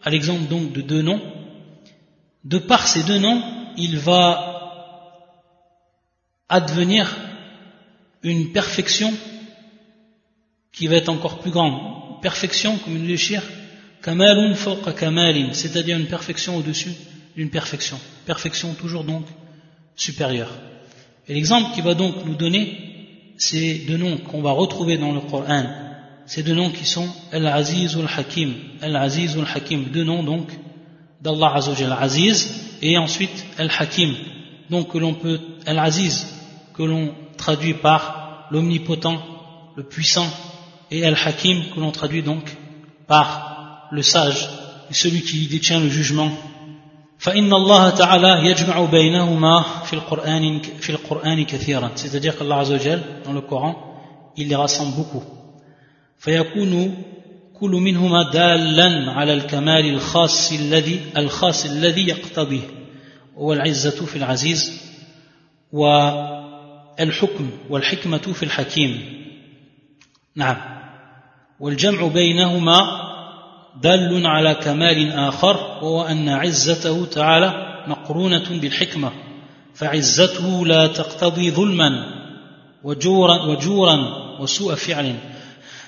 [0.03, 1.21] à l'exemple donc de deux noms,
[2.43, 3.41] de par ces deux noms,
[3.77, 4.53] il va
[6.49, 7.15] advenir
[8.21, 9.13] une perfection
[10.71, 12.21] qui va être encore plus grande.
[12.21, 13.41] Perfection, comme il dit le
[14.01, 14.55] kamalun
[14.97, 16.93] kamalin, c'est-à-dire une perfection au-dessus
[17.35, 17.99] d'une perfection.
[18.25, 19.25] Perfection toujours donc
[19.95, 20.51] supérieure.
[21.27, 25.21] Et l'exemple qui va donc nous donner, c'est deux noms qu'on va retrouver dans le
[25.21, 25.65] Coran.
[26.25, 28.53] Ces deux noms qui sont Al-Aziz Al-Hakim.
[28.81, 29.85] Al-Aziz Al-Hakim.
[29.85, 30.49] Deux noms donc
[31.21, 31.91] d'Allah Azzawajal.
[31.91, 34.15] Al-Aziz et ensuite Al-Hakim.
[34.69, 36.27] Donc que l'on peut, Al-Aziz,
[36.73, 39.21] que l'on traduit par l'omnipotent,
[39.75, 40.29] le puissant,
[40.91, 42.55] et Al-Hakim que l'on traduit donc
[43.07, 44.49] par le sage,
[44.91, 46.31] celui qui détient le jugement
[47.23, 51.91] فإن الله تعالى يجمع بينهما في القرآن في القرآن كثيرا.
[51.95, 53.75] C'est-à-dire qu'Allah عز وجل dans le Coran
[54.35, 55.23] il les rassemble beaucoup.
[56.19, 56.95] فيكون
[57.59, 62.67] كل منهما دالا على الكمال الخاص الذي الخاص الذي يقتضيه.
[63.37, 64.81] هو العزة في العزيز
[65.71, 69.01] والحكم والحكمة في الحكيم.
[70.35, 70.57] نعم.
[71.59, 73.02] والجمع بينهما
[73.81, 79.11] دال على كمال آخر وهو أن عزته تعالى مقرونة بالحكمة
[79.75, 82.05] فعزته لا تقتضي ظلما
[82.83, 83.97] وجورا, وجورا
[84.39, 85.15] وسوء فعل.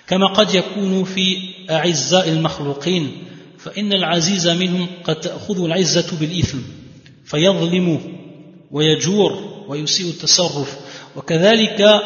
[0.07, 1.37] كما قد يكون في
[1.69, 3.11] أعزاء المخلوقين
[3.59, 6.57] فإن العزيز منهم قد تأخذ العزة بالإثم
[7.25, 7.99] فيظلم
[8.71, 10.77] ويجور ويسيء التصرف.
[11.15, 12.01] وكذلك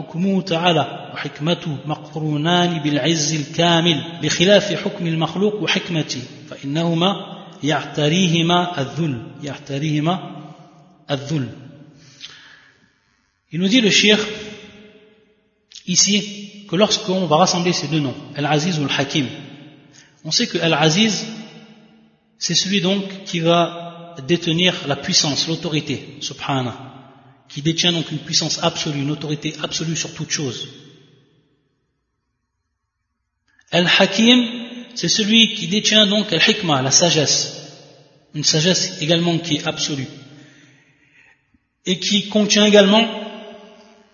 [0.00, 10.14] حكمه تعالى وحكمته مقرونان بالعز الكامل بخلاف حكم المخلوق وحكمته فإنهما يعتريهما الذل يعتريهما
[11.10, 11.48] الذل
[13.52, 14.18] Il nous dit le shir
[15.86, 19.26] ici que lorsqu'on va rassembler ces deux noms, Al-Aziz ou Al-Hakim,
[20.24, 21.24] on sait que Al-Aziz,
[22.38, 26.89] c'est celui donc qui va détenir la puissance, l'autorité, subhanah,
[27.51, 30.69] qui détient donc une puissance absolue, une autorité absolue sur toute chose.
[33.71, 34.39] Al-Hakim,
[34.95, 37.37] c'est celui qui détient donc Al-Hikmah, la sagesse,
[38.33, 40.07] une sagesse également qui est absolue,
[41.85, 43.05] et qui contient également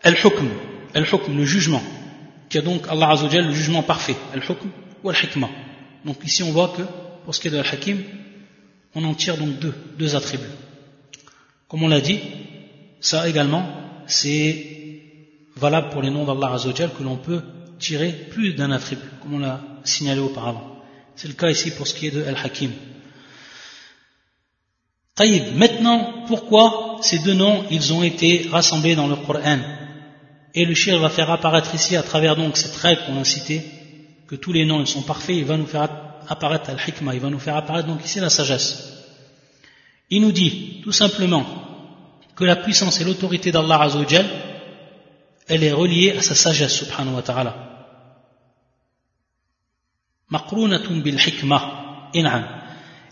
[0.01, 0.49] Al-Hukm,
[0.95, 1.83] Al-Hukm, le jugement,
[2.49, 4.69] qui a donc Allah Azzawajal, le jugement parfait, Al-Hukm
[5.03, 5.49] ou Al-Hikmah.
[6.05, 6.83] Donc ici on voit que,
[7.23, 8.01] pour ce qui est de Al-Hakim,
[8.95, 10.45] on en tire donc deux, deux attributs.
[11.67, 12.19] Comme on l'a dit,
[12.99, 13.65] ça également,
[14.07, 14.77] c'est
[15.55, 17.41] valable pour les noms d'Allah Azzawajal que l'on peut
[17.79, 20.81] tirer plus d'un attribut, comme on l'a signalé auparavant.
[21.15, 22.71] C'est le cas ici pour ce qui est de Al-Hakim.
[25.15, 29.59] Taïb, maintenant, pourquoi ces deux noms, ils ont été rassemblés dans le Coran
[30.53, 33.63] Et le shir va faire apparaître ici, à travers donc cette règle qu'on a citée,
[34.27, 35.89] que tous les noms ils sont parfaits, il va nous faire
[36.27, 38.93] apparaître Al-Hikmah, il va nous faire apparaître donc ici la sagesse.
[40.09, 41.45] Il nous dit, tout simplement,
[42.37, 44.27] que la puissance et l'autorité d'Allah Azzawajal,
[45.47, 47.53] elle est reliée à sa sagesse, subhanahu wa ta'ala.
[50.29, 52.45] Maqrunatun bil hikmah, in'am.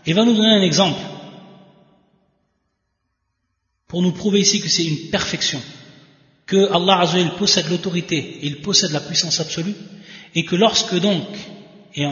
[0.06, 1.00] Il va nous donner un exemple
[3.88, 5.60] pour nous prouver ici que c'est une perfection,
[6.46, 9.74] que Allah Azzawajal possède l'autorité, il possède la puissance absolue,
[10.36, 11.26] et que lorsque donc,
[11.96, 12.06] et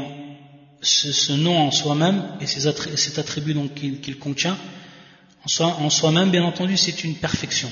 [0.82, 4.58] ce, nom en soi-même et cet attribut qu'il contient,
[5.60, 7.70] en soi-même, bien entendu, c'est une perfection.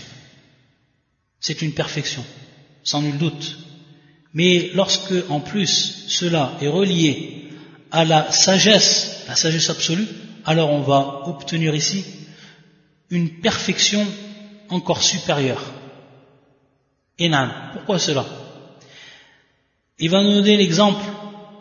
[1.40, 2.24] C'est une perfection,
[2.82, 3.58] sans nul doute.
[4.35, 7.50] Mais lorsque, en plus, cela est relié
[7.90, 10.06] à la sagesse, la sagesse absolue,
[10.44, 12.04] alors on va obtenir ici
[13.11, 14.06] une perfection
[14.70, 15.62] encore supérieure.
[17.18, 17.50] Enan.
[17.74, 18.24] Pourquoi cela?
[19.98, 21.04] Il va nous donner l'exemple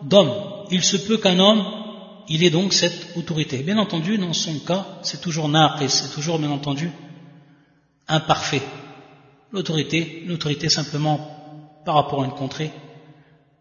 [0.03, 0.33] d'homme.
[0.71, 1.80] Il se peut qu'un homme
[2.27, 3.57] il est donc cette autorité.
[3.57, 6.91] Bien entendu, dans son cas, c'est toujours naqis, c'est toujours, bien entendu,
[8.07, 8.61] imparfait.
[9.51, 12.71] L'autorité, l'autorité simplement par rapport à une contrée,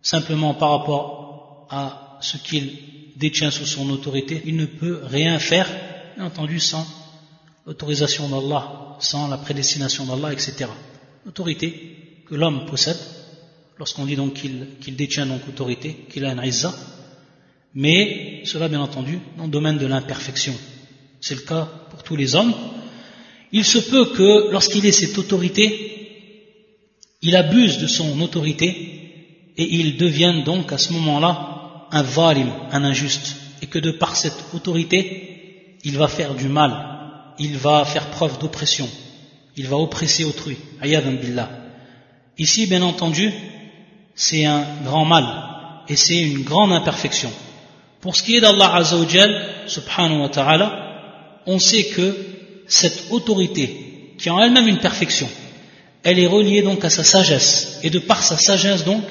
[0.02, 5.68] simplement par rapport à ce qu'il détient sous son autorité, il ne peut rien faire,
[6.16, 6.86] bien entendu, sans
[7.66, 10.66] l'autorisation d'Allah, sans la prédestination d'Allah, etc.
[11.24, 12.98] L'autorité que l'homme possède,
[13.78, 16.74] lorsqu'on dit donc qu'il détient donc autorité, qu'il a un izza,
[17.74, 20.54] mais cela bien entendu dans le domaine de l'imperfection.
[21.20, 22.54] C'est le cas pour tous les hommes.
[23.52, 25.90] Il se peut que lorsqu'il ait cette autorité,
[27.22, 28.66] il abuse de son autorité
[29.56, 34.16] et il devienne donc à ce moment-là un valim, un injuste, et que de par
[34.16, 38.88] cette autorité, il va faire du mal, il va faire preuve d'oppression,
[39.56, 40.56] il va oppresser autrui.
[40.80, 41.50] Billah.
[42.38, 43.32] Ici, bien entendu,
[44.14, 45.26] c'est un grand mal
[45.88, 47.30] et c'est une grande imperfection.
[48.00, 52.16] Pour ce qui est d'Allah Azzawajal, subhanahu wa ta'ala, on sait que
[52.66, 55.28] cette autorité, qui en elle-même une perfection,
[56.02, 57.78] elle est reliée donc à sa sagesse.
[57.82, 59.02] Et de par sa sagesse donc,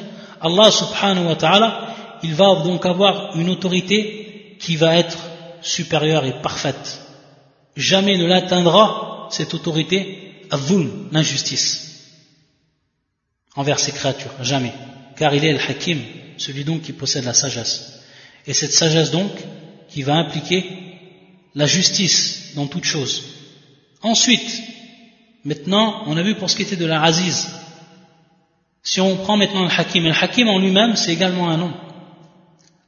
[0.42, 5.18] Allah subhanahu wa ta'ala, il va donc avoir une autorité qui va être
[5.62, 7.02] supérieure et parfaite.
[7.76, 10.58] Jamais ne l'atteindra cette autorité à
[11.12, 12.16] l'injustice,
[13.56, 14.74] envers ses créatures, jamais.
[15.16, 16.00] Car il est le hakim,
[16.38, 17.99] celui donc qui possède la sagesse.
[18.48, 19.32] Et cette sagesse donc,
[19.90, 20.66] qui va impliquer
[21.56, 23.24] la justice dans toute chose.
[24.02, 24.64] Ensuite,
[25.44, 27.50] maintenant, on a vu pour ce qui était de la aziz.
[28.82, 31.74] Si on prend maintenant le hakim, le hakim en lui-même, c'est également un nom.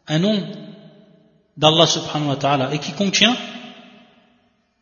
[0.08, 0.48] Un nom
[1.58, 3.36] d'Allah subhanahu wa ta'ala, et qui contient,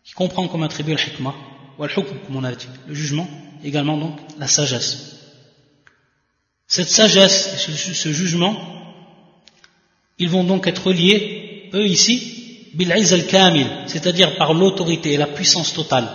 [0.03, 1.35] qui comprend comme attribut le hikmah,
[1.77, 3.27] ou le hukm, comme on a dit, le jugement,
[3.63, 5.15] également donc la sagesse.
[6.67, 8.55] Cette sagesse ce, jugement,
[10.19, 15.73] ils vont donc être liés, eux ici, bil al-kamil, c'est-à-dire par l'autorité et la puissance
[15.73, 16.07] totale.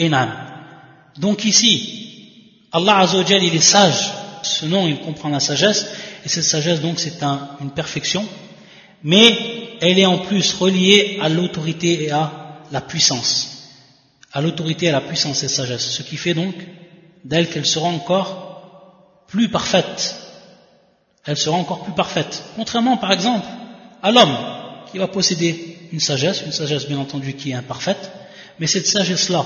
[0.00, 0.30] Enam.
[1.18, 1.98] Donc ici,
[2.72, 4.12] Allah Azzawajal, il est sage.
[4.42, 5.86] Ce nom, il comprend la sagesse.
[6.24, 7.20] Et cette sagesse, donc, c'est
[7.60, 8.26] une perfection.
[9.02, 9.36] Mais
[9.80, 13.74] elle est en plus reliée à l'autorité et à la puissance.
[14.32, 15.90] À l'autorité et à la puissance et sagesse.
[15.90, 16.54] Ce qui fait donc
[17.24, 20.16] d'elle qu'elle sera encore plus parfaite.
[21.28, 22.42] Elle sera encore plus parfaite.
[22.56, 23.46] Contrairement, par exemple,
[24.02, 24.34] à l'homme
[24.90, 28.10] qui va posséder une sagesse, une sagesse bien entendu qui est imparfaite,
[28.58, 29.44] mais cette sagesse-là,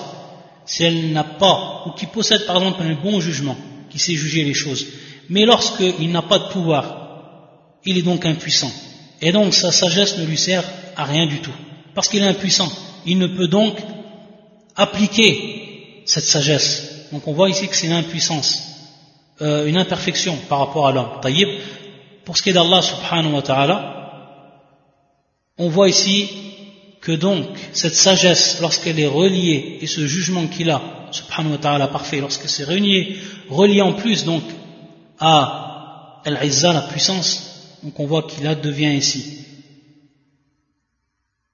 [0.65, 3.57] si elle n'a pas, ou qui possède par exemple un bon jugement,
[3.91, 4.87] qui sait juger les choses,
[5.29, 7.49] mais lorsqu'il n'a pas de pouvoir,
[7.85, 8.71] il est donc impuissant.
[9.21, 10.63] Et donc sa sagesse ne lui sert
[10.95, 11.55] à rien du tout,
[11.97, 12.71] parce qu'il est impuissant.
[13.07, 13.77] Il ne peut donc
[14.77, 17.09] appliquer cette sagesse.
[17.11, 18.72] Donc on voit ici que c'est une impuissance,
[19.41, 21.09] euh, une imperfection par rapport à l'homme.
[22.25, 23.93] Pour ce qui est d'Allah subhanahu wa ta'ala,
[25.59, 26.29] on voit ici
[27.01, 31.89] que donc cette sagesse, lorsqu'elle est reliée, et ce jugement qu'il a, subhanahu wa ta'ala
[31.89, 33.17] parfait, lorsque c'est relié,
[33.49, 34.43] relié en plus donc
[35.19, 39.39] à Al-Izza, la puissance, donc on voit qu'il devient ici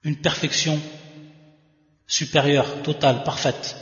[0.03, 0.79] une perfection
[2.07, 3.77] supérieure, totale, parfaite.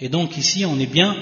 [0.00, 1.14] Et donc ici on est bien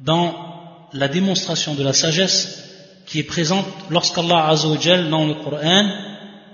[0.00, 0.51] dans
[0.94, 2.62] la démonstration de la sagesse
[3.06, 5.90] qui est présente lorsqu'Allah Azzawajal dans le Coran,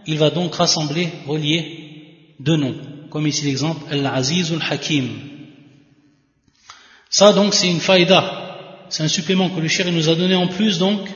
[0.07, 2.75] il va donc rassembler, relier deux noms,
[3.11, 5.09] comme ici l'exemple Al-Aziz Al-Hakim.
[7.11, 10.47] Ça donc c'est une faïda, c'est un supplément que le shir nous a donné en
[10.47, 11.09] plus donc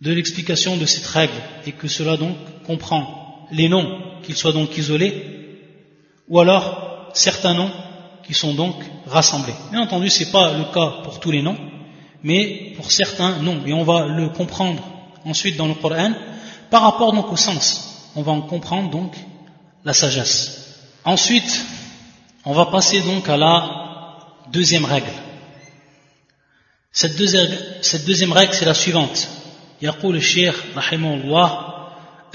[0.00, 1.32] de l'explication de cette règle
[1.66, 5.58] et que cela donc comprend les noms qu'ils soient donc isolés
[6.28, 7.70] ou alors certains noms
[8.29, 8.75] qui sont donc
[9.07, 9.53] rassemblés.
[9.71, 11.57] Bien entendu, ce n'est pas le cas pour tous les noms,
[12.23, 13.61] mais pour certains noms.
[13.65, 14.81] Et on va le comprendre
[15.25, 16.11] ensuite dans le Coran
[16.69, 18.11] par rapport donc au sens.
[18.15, 19.15] On va en comprendre donc
[19.83, 20.89] la sagesse.
[21.03, 21.65] Ensuite,
[22.45, 24.17] on va passer donc à la
[24.51, 25.11] deuxième règle.
[26.91, 27.51] Cette deuxième,
[27.81, 29.27] cette deuxième règle, c'est la suivante.
[29.81, 31.59] يقول الشيخ رحمه الله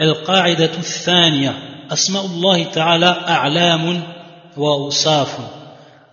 [0.00, 1.54] القاعدة الثانية
[1.92, 4.02] أسماء الله تعالى أعلام
[4.56, 5.38] وأوصاف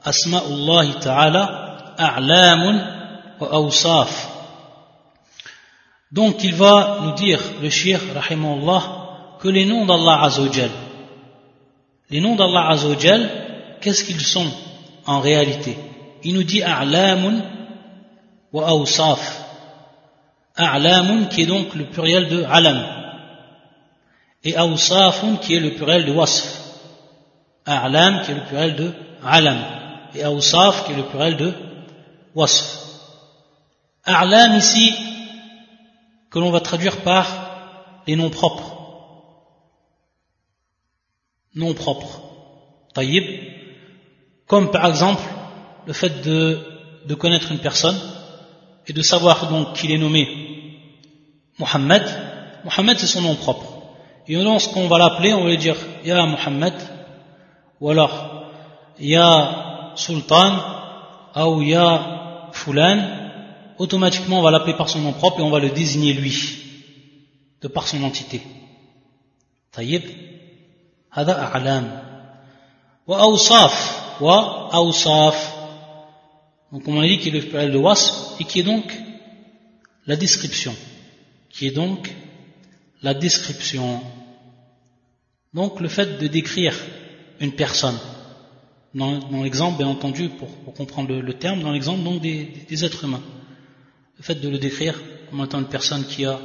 [0.05, 1.43] أسماء الله تعالى
[1.99, 2.63] أعلام
[3.39, 4.37] وأوصاف
[6.11, 10.71] Donc il va nous dire, le shir, rahimahullah, que les noms d'Allah Azzawajal,
[12.09, 13.29] les noms d'Allah Azzawajal,
[13.81, 14.49] qu'est-ce qu'ils sont
[15.05, 15.77] en réalité
[16.23, 17.41] Il nous dit A'lamun
[18.53, 19.43] wa awsaf.
[20.55, 22.85] A'lamun qui est donc le pluriel de alam.
[24.43, 26.61] Et awsafun qui est le pluriel de wasf.
[27.65, 28.93] A'lam qui est le pluriel de
[29.25, 29.57] alam.
[30.14, 31.54] Et awsaf qui est le pluriel de
[32.34, 32.78] wasf.
[34.04, 34.94] A'lam ici,
[36.30, 37.26] que l'on va traduire par
[38.06, 38.72] les noms propres
[41.54, 42.22] non propre.
[42.94, 43.24] Taïb,
[44.46, 45.22] comme par exemple
[45.86, 46.60] le fait de,
[47.06, 47.98] de connaître une personne
[48.86, 50.28] et de savoir donc qu'il est nommé
[51.58, 52.02] Mohammed.
[52.64, 53.66] Mohammed c'est son nom propre.
[54.28, 56.74] Et lorsqu'on va l'appeler, on va lui dire Ya Mohammed,
[57.80, 58.46] ou alors
[58.98, 60.59] Ya Sultan,
[61.35, 62.99] ou Ya Fulan.
[63.77, 66.33] Automatiquement, on va l'appeler par son nom propre et on va le désigner lui,
[67.61, 68.41] de par son entité.
[69.71, 70.03] Taïb.
[71.17, 72.03] هذا أعلام
[73.07, 75.57] وأوصاف وأوصاف
[76.71, 78.93] donc on a dit qu'il est le pluriel de wasf et qui est donc
[80.05, 80.75] la description
[81.49, 82.13] qui est donc
[83.01, 84.01] la description
[85.53, 86.75] donc le fait de décrire
[87.39, 87.97] une personne
[88.94, 93.22] dans, l'exemple bien entendu pour, comprendre le, terme dans l'exemple donc des, des, êtres humains
[94.18, 94.94] le fait de le décrire
[95.30, 96.38] comme étant une personne qui a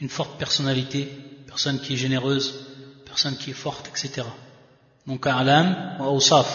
[0.00, 1.08] une forte personnalité,
[1.46, 2.66] personne qui est généreuse,
[3.06, 4.26] personne qui est forte, etc.
[5.06, 6.48] Donc a'lam wa awsaf.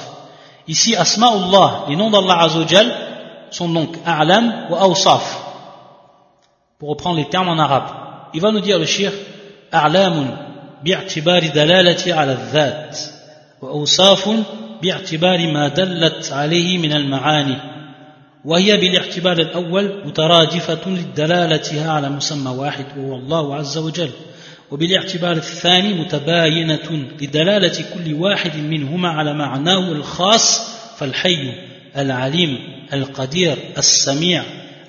[0.68, 5.44] Ici, asma'ullah, les noms d'Allah Azzawajal sont donc a'lam wa awsaf.
[6.78, 7.90] Pour reprendre les termes en arabe.
[8.34, 9.12] Il va nous dire le shir
[9.72, 10.28] a'lamun
[10.84, 12.92] bi'atibari dalalati ala dhat
[13.62, 14.44] wa awsafun
[14.82, 17.78] bi'atibari ma dallat alayhi min al-ma'ani.
[18.46, 24.10] وهي بالاعتبار الأول مترادفة لدلالتها على مسمى واحد وهو الله عز وجل
[24.72, 30.62] وبالاعتبار الثاني متباينة لدلالة كل واحد منهما على معناه الخاص
[30.98, 31.54] فالحي
[31.98, 32.58] العليم
[32.94, 34.44] القدير السميع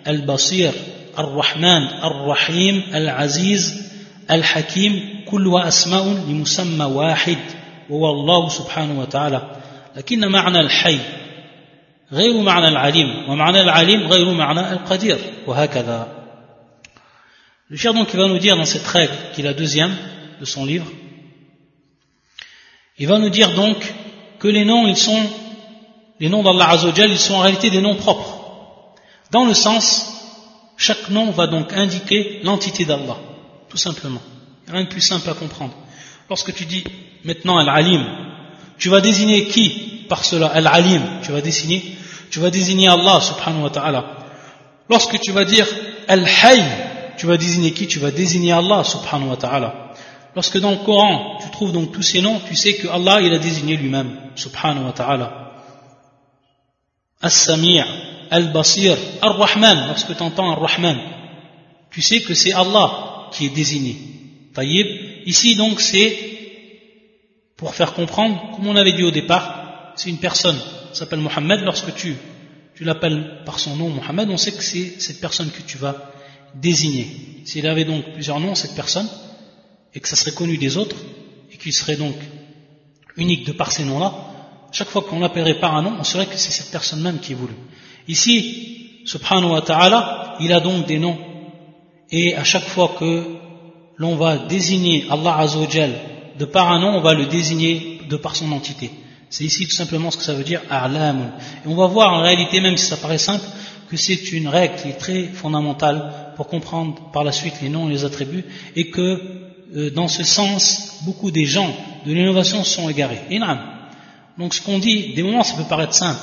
[0.09, 0.73] البصير
[1.19, 3.91] الرحمن الرحيم العزيز
[4.31, 7.39] الحكيم كلها أسماء لمسمى واحد
[7.91, 9.58] وهو الله سبحانه وتعالى
[9.96, 11.00] لكن معنى الحي
[12.12, 16.24] غير معنى العليم ومعنى العليم غير معنى القدير وهكذا
[17.70, 19.96] Le cher donc il va nous dire dans cette règle, qui est la deuxième
[20.40, 20.86] de son livre,
[23.00, 23.78] il va nous dire donc
[24.38, 25.24] que les noms, ils sont,
[26.20, 28.38] les noms d'Allah Azzawajal, ils sont en réalité des noms propres.
[29.32, 30.14] Dans le sens,
[30.78, 33.18] chaque nom va donc indiquer l'entité d'Allah,
[33.70, 34.22] tout simplement.
[34.72, 35.74] Rien de plus simple à comprendre.
[36.30, 36.84] Lorsque tu dis
[37.24, 38.06] maintenant Al-Alim,
[38.79, 39.69] tu vas désigner qui
[40.09, 40.47] par cela?
[40.47, 41.83] Al-Alim, tu vas désigner,
[42.31, 44.05] tu vas désigner Allah subhanahu wa ta'ala.
[44.89, 45.67] Lorsque tu vas dire
[46.09, 46.65] Al-Hayy,
[47.19, 47.87] tu vas désigner qui?
[47.87, 49.93] Tu vas désigner Allah subhanahu wa ta'ala.
[50.35, 53.33] Lorsque dans le Coran, tu trouves donc tous ces noms, tu sais que Allah, il
[53.35, 55.53] a désigné lui-même, subhanahu wa ta'ala.
[57.21, 57.83] As-Sami'
[58.31, 60.99] Al-Basir, Ar-Rahman, lorsque tu entends Ar-Rahman,
[61.91, 63.97] tu sais que c'est Allah qui est désigné.
[64.55, 64.87] Taïb,
[65.27, 66.38] ici donc c'est,
[67.59, 70.57] pour faire comprendre, comme on avait dit au départ, c'est une personne,
[70.93, 72.17] s'appelle Mohammed, lorsque tu,
[72.77, 75.97] tu l'appelles par son nom Mohammed, on sait que c'est cette personne que tu vas
[76.55, 77.43] désigné.
[77.45, 79.09] S'il avait donc plusieurs noms, cette personne,
[79.93, 80.97] et que ça serait connu des autres,
[81.53, 82.15] et qu'il serait donc
[83.17, 84.15] unique de par ces noms-là,
[84.71, 87.33] chaque fois qu'on l'appellerait par un nom, on saurait que c'est cette personne même qui
[87.33, 87.57] est voulue.
[88.07, 91.19] Ici, subhanahu wa ta'ala, il a donc des noms,
[92.13, 93.37] et à chaque fois que
[93.97, 98.37] l'on va désigner Allah Azzawajal de par un nom, on va le désigner de par
[98.37, 98.91] son entité.
[99.31, 101.33] C'est ici tout simplement ce que ça veut dire a'lamun.
[101.65, 103.45] Et on va voir en réalité, même si ça paraît simple,
[103.91, 107.89] que c'est une règle qui est très fondamentale pour comprendre par la suite les noms
[107.89, 108.45] et les attributs,
[108.77, 109.21] et que
[109.77, 111.71] euh, dans ce sens, beaucoup des gens
[112.07, 113.21] de l'innovation sont égarés.
[114.39, 116.21] Donc ce qu'on dit, des moments ça peut paraître simple,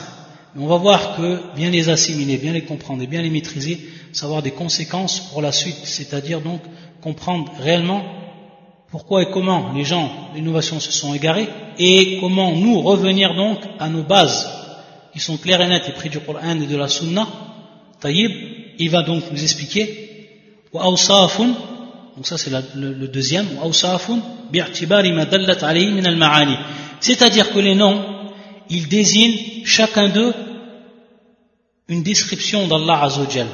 [0.56, 3.90] mais on va voir que bien les assimiler, bien les comprendre et bien les maîtriser,
[4.14, 6.62] ça va avoir des conséquences pour la suite, c'est-à-dire donc
[7.02, 8.04] comprendre réellement
[8.92, 13.90] pourquoi et comment les gens l'innovation se sont égarés et comment nous revenir donc à
[13.90, 14.50] nos bases
[15.14, 17.28] qui sont claires et nettes et près du Coran et de la Sunna?
[18.00, 18.32] Taïb,
[18.78, 20.06] il va donc nous expliquer.
[20.74, 23.48] Donc ça c'est le, deuxième
[27.00, 28.04] c'est-à-dire que les noms
[28.70, 30.34] ils désignent chacun d'eux
[31.88, 33.48] une description d'Allah Azzawajal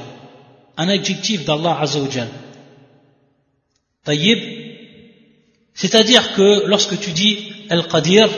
[0.77, 2.27] un adjectif d'Allah Azzawajal
[4.03, 4.60] Taïb
[5.73, 8.29] c'est-à-dire que lorsque tu dis Al-Qadir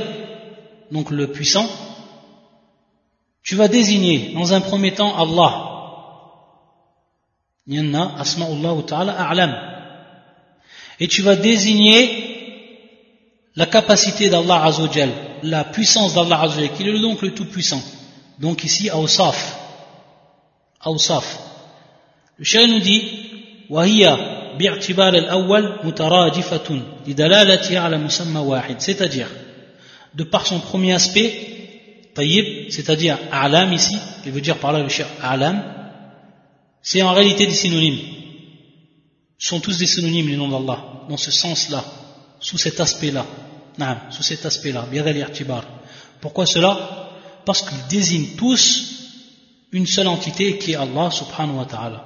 [0.91, 1.67] donc le puissant
[3.43, 5.69] tu vas désigner dans un premier temps Allah
[10.99, 12.34] et tu vas désigner
[13.55, 15.11] la capacité d'Allah Azzawajal,
[15.43, 17.81] la puissance d'Allah Azzawajal, qui est donc le Tout-Puissant.
[18.39, 19.59] Donc ici, Awsaf.
[20.81, 21.39] Awsaf.
[22.38, 23.03] Le chien nous dit,
[28.80, 29.28] c'est-à-dire
[30.16, 31.32] de par son premier aspect
[32.16, 35.74] tayyib c'est-à-dire a'lam ici il veut dire par là le cher a'lam
[36.84, 37.99] c'est en réalité des synonymes.
[39.39, 41.84] Ce sont tous des synonymes, les noms d'Allah, dans ce sens-là,
[42.41, 43.26] sous cet aspect-là.
[44.12, 44.86] sous cet aspect-là,
[46.20, 47.10] Pourquoi cela?
[47.45, 48.99] Parce qu'ils désignent tous
[49.72, 52.06] une seule entité qui est Allah subhanahu wa ta'ala.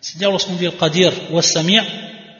[0.00, 1.80] C'est-à-dire lorsqu'on dit Al-Qadir ou Al-Sami'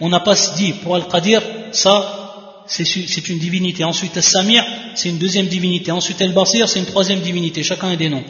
[0.01, 3.85] on n'a pas dit pour Al-Qadir, ça c'est une divinité.
[3.85, 4.61] Ensuite Al-Sami'
[4.95, 5.93] c'est une deuxième divinité.
[5.93, 7.63] Ensuite Al-Basir c'est une troisième divinité.
[7.63, 8.25] Chacun a des noms.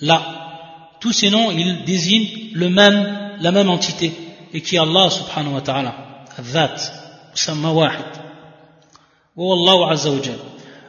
[0.00, 4.12] Là, tous ces noms, ils désignent le même, la même entité,
[4.52, 6.08] et qui est Allah subhanahu wa ta'ala,
[6.38, 6.82] الذات
[7.34, 8.04] مسمى واحد
[9.36, 10.36] وهو الله عز وجل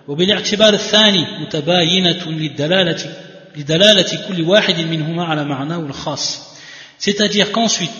[0.07, 3.15] وبالاعتبار الثاني متباينة للدلالة
[3.55, 6.49] لدلالة كل واحد منهما على معناه الخاص
[6.98, 7.90] c'est-à-dire qu'ensuite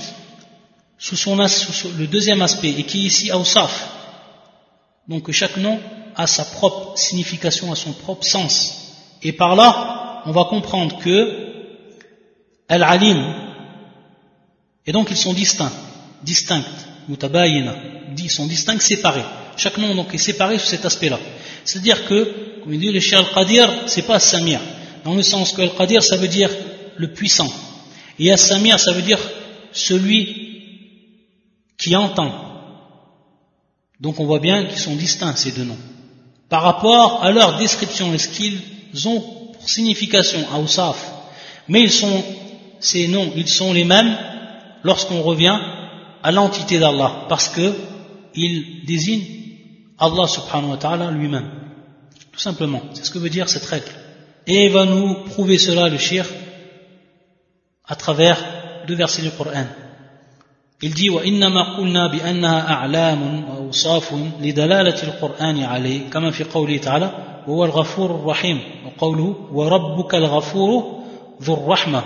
[0.99, 3.91] sous, son, sous le deuxième aspect et qui est ici Awsaf
[5.09, 5.79] donc chaque nom
[6.17, 11.45] a sa propre signification, a son propre sens et par là on va comprendre que
[12.69, 13.23] Al-Alim.
[14.87, 15.73] Et donc ils sont distincts,
[16.23, 16.65] distincts,
[17.09, 17.75] mutabayina.
[18.17, 19.25] Ils sont distincts, séparés.
[19.57, 21.19] Chaque nom donc est séparé sur cet aspect-là.
[21.65, 24.61] C'est-à-dire que, comme il dit le Cheikh Al-Qadir, c'est pas Samir.
[25.05, 26.51] Dans le sens que Al-Qadir, ça veut dire
[26.97, 27.53] le puissant.
[28.19, 29.19] Et As-Samir, ça veut dire
[29.73, 30.45] celui
[31.77, 32.33] qui entend.
[34.01, 35.79] Donc on voit bien qu'ils sont distincts, ces deux noms.
[36.49, 39.21] Par rapport à leur description, est-ce qu'ils ont
[39.53, 41.13] pour signification Awsaf
[41.69, 42.23] Mais ils sont,
[42.81, 44.17] ces noms, ils sont les mêmes
[44.83, 45.59] lorsqu'on revient
[46.23, 49.27] à l'entité d'Allah, parce qu'ils désignent
[49.99, 51.51] Allah subhanahu wa ta'ala lui-même.
[52.33, 52.83] Tout simplement.
[52.95, 53.91] C'est ce que veut dire cette règle.
[54.47, 56.27] Et il va nous prouver cela, le shir,
[57.87, 58.39] à travers
[58.87, 59.67] deux versets du Coran.
[60.83, 67.11] Il dit وإنما قلنا بأنها أعلام وأوصاف لدلالة القرآن عليه كما في قوله تعالى
[67.47, 71.03] وهو الغفور الرحيم وقوله وربك الغفور
[71.43, 72.03] ذو الرحمة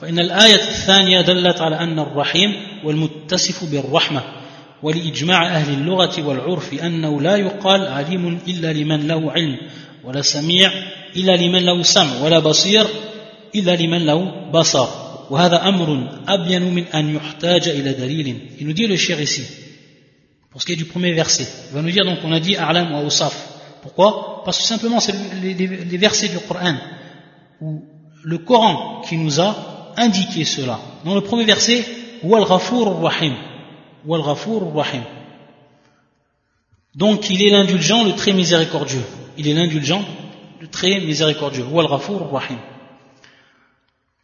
[0.00, 4.22] فإن الآية الثانية دلت على أن الرحيم والمتصف بالرحمة
[4.82, 9.56] ولإجماع أهل اللغة والعرف أنه لا يقال عليم إلا لمن له علم
[10.04, 10.70] ولا سميع
[11.16, 12.86] إلا لمن له سمع ولا بصير
[13.54, 15.36] إلا لمن له بصر Il
[18.66, 19.42] nous dit le cher ici,
[20.50, 21.46] pour ce qui est du premier verset.
[21.70, 23.34] Il va nous dire donc, on a dit A'lam wa Usaf.
[23.82, 24.42] Pourquoi?
[24.44, 26.76] Parce que simplement, c'est les, versets du Coran,
[27.60, 27.84] ou
[28.24, 30.80] le Coran qui nous a indiqué cela.
[31.04, 31.84] Dans le premier verset,
[32.22, 33.34] Wal Ghafour Rahim.
[34.06, 35.02] Wal Ghafour Rahim.
[36.94, 39.04] Donc, il est l'indulgent, le très miséricordieux.
[39.36, 40.04] Il est l'indulgent,
[40.60, 41.64] le très miséricordieux.
[41.70, 42.58] Wal Ghafour Rahim.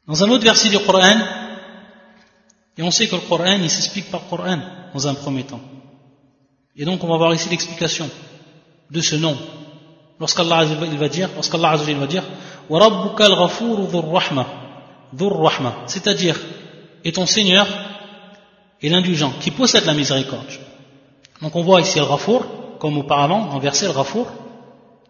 [0.06, 1.18] Dans un autre verset du Coran,
[2.76, 4.58] et on sait que le Coran, il s'explique par Coran
[4.92, 5.60] dans un premier temps.
[6.76, 8.10] Et donc on va voir ici l'explication
[8.90, 9.36] de ce nom.
[10.20, 12.22] Lorsqu'Allah va dire, lorsqu'Allah va dire,
[15.86, 16.40] c'est-à-dire,
[17.04, 17.66] et ton Seigneur
[18.82, 20.46] est l'indulgent, qui possède la miséricorde.
[21.40, 22.44] Donc on voit ici le Ghafour,
[22.78, 24.26] comme auparavant, le verset le Ghafour.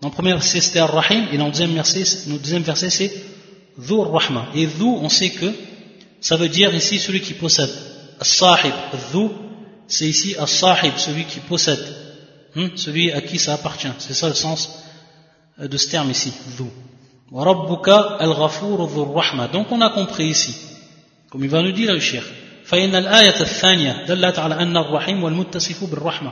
[0.00, 3.33] Dans le premier verset c'était Ar-Rahim, et dans le deuxième verset c'est
[3.77, 4.47] Dhur Rahma.
[4.55, 5.51] Et Dhu, on sait que
[6.21, 7.69] ça veut dire ici celui qui possède.
[8.19, 8.73] As-Sahib,
[9.13, 9.29] Dhu,
[9.87, 11.83] c'est ici As-Sahib, celui qui possède.
[12.55, 12.69] Hmm?
[12.75, 13.91] Celui à qui ça appartient.
[13.99, 14.83] C'est ça le sens
[15.57, 16.65] de ce terme ici, Dhu.
[17.31, 19.47] Rabbuka al-Ghafur Dhur Rahma.
[19.47, 20.55] Donc on a compris ici,
[21.29, 22.23] comme il va nous dire le Cheikh.
[22.69, 26.31] فإن الآية الثانية دلت على أن الرحيم والمتصف بالرحمة.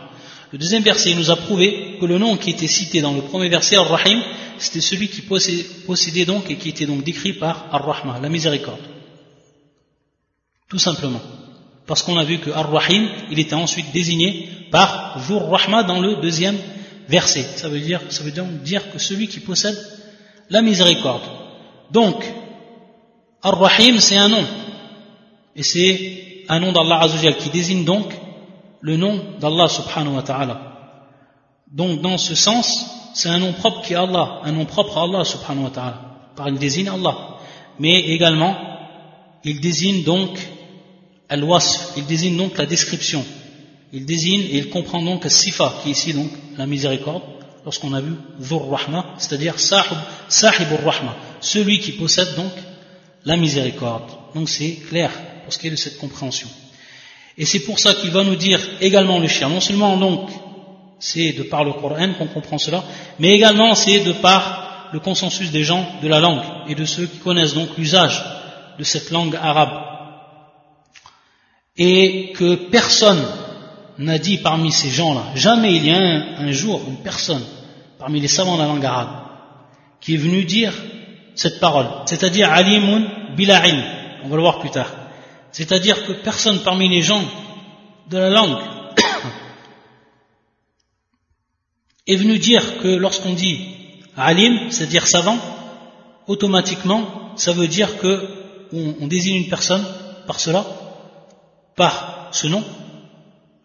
[0.52, 3.48] le deuxième verset nous a prouvé que le nom qui était cité dans le premier
[3.48, 4.22] verset, Ar-Rahim,
[4.58, 8.82] c'était celui qui possédait donc et qui était donc décrit par Ar-Rahma, la miséricorde.
[10.68, 11.22] Tout simplement.
[11.86, 16.20] Parce qu'on a vu que Ar-Rahim, il était ensuite désigné par Dhur Rahma dans le
[16.20, 16.58] deuxième
[17.08, 17.46] verset.
[17.56, 19.78] Ça veut dire, ça veut donc dire que celui qui possède
[20.50, 21.22] la miséricorde.
[21.90, 22.24] Donc,
[23.42, 24.44] Ar-Rahim, c'est un nom.
[25.56, 28.12] Et c'est un nom d'Allah Azzawajal qui désigne donc
[28.82, 30.60] le nom d'Allah subhanahu wa ta'ala.
[31.72, 35.04] Donc, dans ce sens, c'est un nom propre qui est Allah, un nom propre à
[35.04, 36.00] Allah subhanahu wa ta'ala.
[36.36, 37.38] Par il désigne Allah.
[37.78, 38.54] Mais également,
[39.44, 40.38] il désigne donc
[41.28, 43.24] al-wasf, il désigne donc la description.
[43.92, 47.22] Il désigne et il comprend donc sifa, qui est ici donc la miséricorde,
[47.64, 52.52] lorsqu'on a vu dhur rahma, c'est-à-dire sahib, sahibur rahma, celui qui possède donc
[53.24, 54.10] la miséricorde.
[54.34, 55.10] Donc c'est clair
[55.44, 56.48] pour ce qui est de cette compréhension.
[57.38, 60.30] Et c'est pour ça qu'il va nous dire également le chien, non seulement donc
[60.98, 62.84] c'est de par le Coran qu'on comprend cela,
[63.18, 67.06] mais également c'est de par le consensus des gens de la langue et de ceux
[67.06, 68.22] qui connaissent donc l'usage
[68.78, 69.72] de cette langue arabe.
[71.76, 73.24] Et que personne
[73.98, 77.42] n'a dit parmi ces gens-là, jamais il y a un, jour une personne
[77.98, 79.22] parmi les savants de la langue arabe
[80.00, 80.72] qui est venu dire
[81.34, 83.04] cette parole, c'est-à-dire alimun
[83.34, 83.82] bila'in,
[84.24, 85.01] on va le voir plus tard.
[85.52, 87.22] C'est-à-dire que personne parmi les gens
[88.08, 88.58] de la langue
[92.06, 93.58] est venu dire que lorsqu'on dit
[94.16, 95.38] alim, c'est-à-dire savant,
[96.26, 98.42] automatiquement, ça veut dire que
[98.72, 99.84] on, désigne une personne
[100.26, 100.64] par cela,
[101.76, 102.64] par ce nom,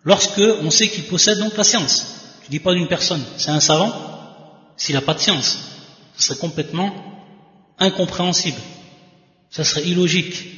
[0.04, 2.36] lorsque on sait qu'il possède donc la science.
[2.42, 3.94] Je ne dis pas d'une personne, c'est un savant,
[4.76, 5.58] s'il n'a pas de science,
[6.18, 6.94] ce serait complètement
[7.80, 8.58] incompréhensible,
[9.50, 10.58] ça serait illogique.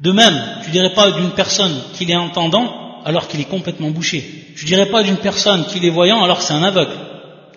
[0.00, 4.44] De même, tu dirais pas d'une personne qu'il est entendant alors qu'il est complètement bouché.
[4.54, 6.96] Je dirais pas d'une personne qu'il est voyant alors que c'est un aveugle.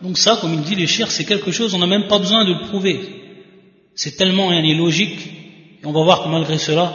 [0.02, 2.46] Donc ça, comme il dit les chirs, c'est quelque chose, on n'a même pas besoin
[2.46, 3.00] de le prouver.
[3.96, 5.20] C'est tellement rien logique,
[5.82, 6.94] et on va voir que malgré cela,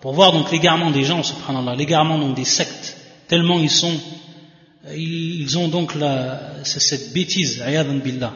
[0.00, 2.96] pour voir donc l'égarement des gens, subhanallah, l'égarement des sectes,
[3.28, 3.94] tellement ils sont,
[4.92, 7.62] ils ont donc la, cette bêtise,
[8.04, 8.32] billah,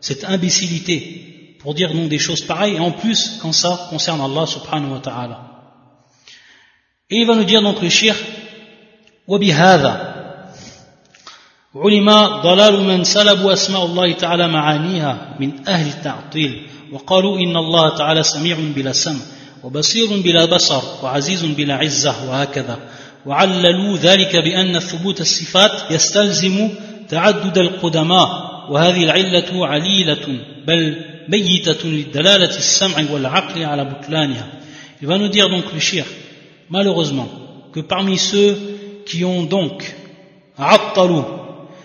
[0.00, 4.46] cette imbécilité, pour dire donc des choses pareilles, et en plus quand ça concerne Allah
[4.46, 5.53] subhanahu wa ta'ala.
[7.10, 8.14] Et il va nous dire donc le shir,
[9.26, 10.14] وبهذا
[11.76, 12.10] علم
[12.42, 18.56] ضلال من سلبوا أسماء الله تعالى معانيها من أهل التعطيل وقالوا إن الله تعالى سميع
[18.76, 19.20] بلا سمع
[19.62, 22.78] وبصير بلا بصر وعزيز بلا عزة وهكذا.
[23.26, 26.68] وعللوا ذلك بأن ثبوت الصفات يستلزم
[27.08, 28.28] تعدد القدماء
[28.70, 30.26] وهذه العلة عليلة
[30.66, 34.46] بل ميتة لدلالة السمع والعقل على بطلانها.
[35.02, 35.80] Il va nous dire donc le
[36.70, 37.28] malheureusement,
[37.72, 39.94] que parmi ceux qui ont donc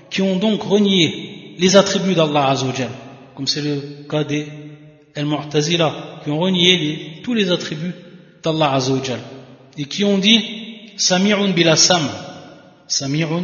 [0.09, 2.89] qui ont donc renié les attributs d'Allah Azzawajal,
[3.35, 4.45] comme c'est le cas des
[5.15, 7.93] Al-Mu'tazila, qui ont renié tous les attributs
[8.43, 9.19] d'Allah Azzawajal,
[9.77, 10.39] et qui ont dit
[10.97, 12.01] Samirun bilasam,
[12.87, 13.43] Samirun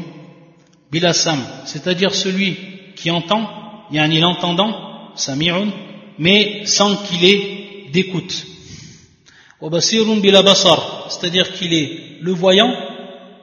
[0.92, 2.56] bilasam, c'est-à-dire celui
[2.96, 3.50] qui entend,
[3.92, 5.70] yani l'entendant, Samirun,
[6.20, 8.46] mais sans qu'il ait d'écoute.
[11.09, 12.74] C'est-à-dire qu'il est le voyant,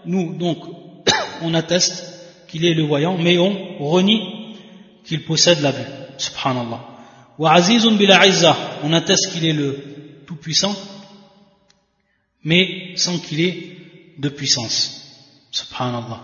[0.05, 0.59] nous donc
[1.43, 2.05] on atteste
[2.49, 4.57] qu'il est le voyant, mais on renie
[5.05, 5.85] qu'il possède la vue.
[6.19, 6.81] Subhanallah.
[7.39, 10.77] On atteste qu'il est le tout-puissant,
[12.45, 13.77] mais sans qu'il ait
[14.19, 15.29] de puissance.
[15.51, 16.23] Subhanallah.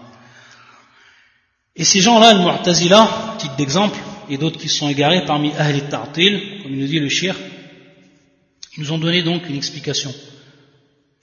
[1.74, 6.62] Et ces gens-là, le Mu'tazila, titre d'exemple, et d'autres qui sont égarés parmi Ahl Tartil,
[6.62, 7.34] comme nous dit le shir,
[8.79, 10.14] nous ont donné donc une explication.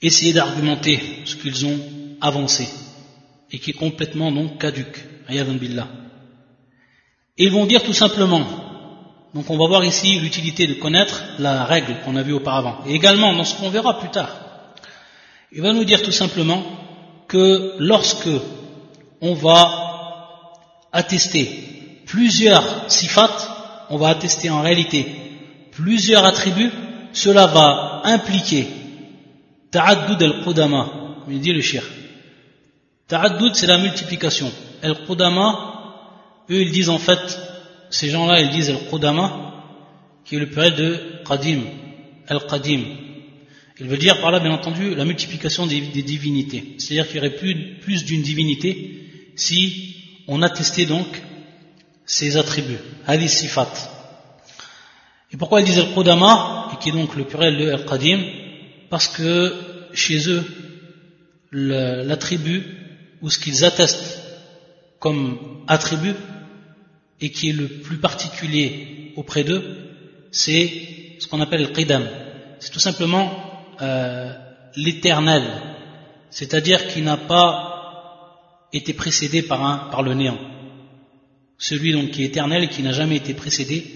[0.00, 1.80] Essayez d'argumenter ce qu'ils ont
[2.20, 2.68] avancé
[3.50, 5.04] et qui est complètement donc caduque.
[5.28, 5.88] billah.
[7.38, 8.46] Et ils vont dire tout simplement,
[9.34, 12.94] donc on va voir ici l'utilité de connaître la règle qu'on a vue auparavant, et
[12.94, 14.34] également dans ce qu'on verra plus tard.
[15.52, 16.62] Il va nous dire tout simplement
[17.28, 18.28] que lorsque
[19.20, 20.52] on va
[20.92, 25.06] attester plusieurs sifat, on va attester en réalité
[25.72, 26.72] plusieurs attributs,
[27.16, 28.66] cela va impliquer
[29.70, 30.82] ta'addud al-qudama,
[31.28, 31.82] il dit le shir,
[33.08, 34.50] Ta'addoud, c'est la multiplication.
[34.82, 37.20] El-Qudama, eux, ils disent en fait,
[37.88, 39.62] ces gens-là, ils disent El-Qudama,
[40.24, 41.60] qui est le pluriel de Qadim,
[42.28, 42.82] El-Qadim.
[43.78, 46.74] Il veut dire par là, bien entendu, la multiplication des, divinités.
[46.78, 49.94] C'est-à-dire qu'il y aurait plus, d'une divinité si
[50.26, 51.06] on attestait donc
[52.06, 53.72] ces attributs, hadith sifat.
[55.38, 58.20] Pourquoi ils disent El-Qudama, et qui est donc le pluriel de El-Qadim
[58.90, 59.54] Parce que
[59.92, 60.44] chez eux,
[61.52, 62.62] l'attribut
[63.22, 64.22] ou ce qu'ils attestent
[64.98, 66.16] comme attribut
[67.20, 69.62] et qui est le plus particulier auprès d'eux,
[70.30, 70.70] c'est
[71.18, 72.04] ce qu'on appelle le qidam.
[72.58, 73.30] C'est tout simplement
[73.80, 74.32] euh,
[74.76, 75.42] l'éternel,
[76.30, 80.38] c'est-à-dire qui n'a pas été précédé par, un, par le néant.
[81.58, 83.86] Celui donc qui est éternel et qui n'a jamais été précédé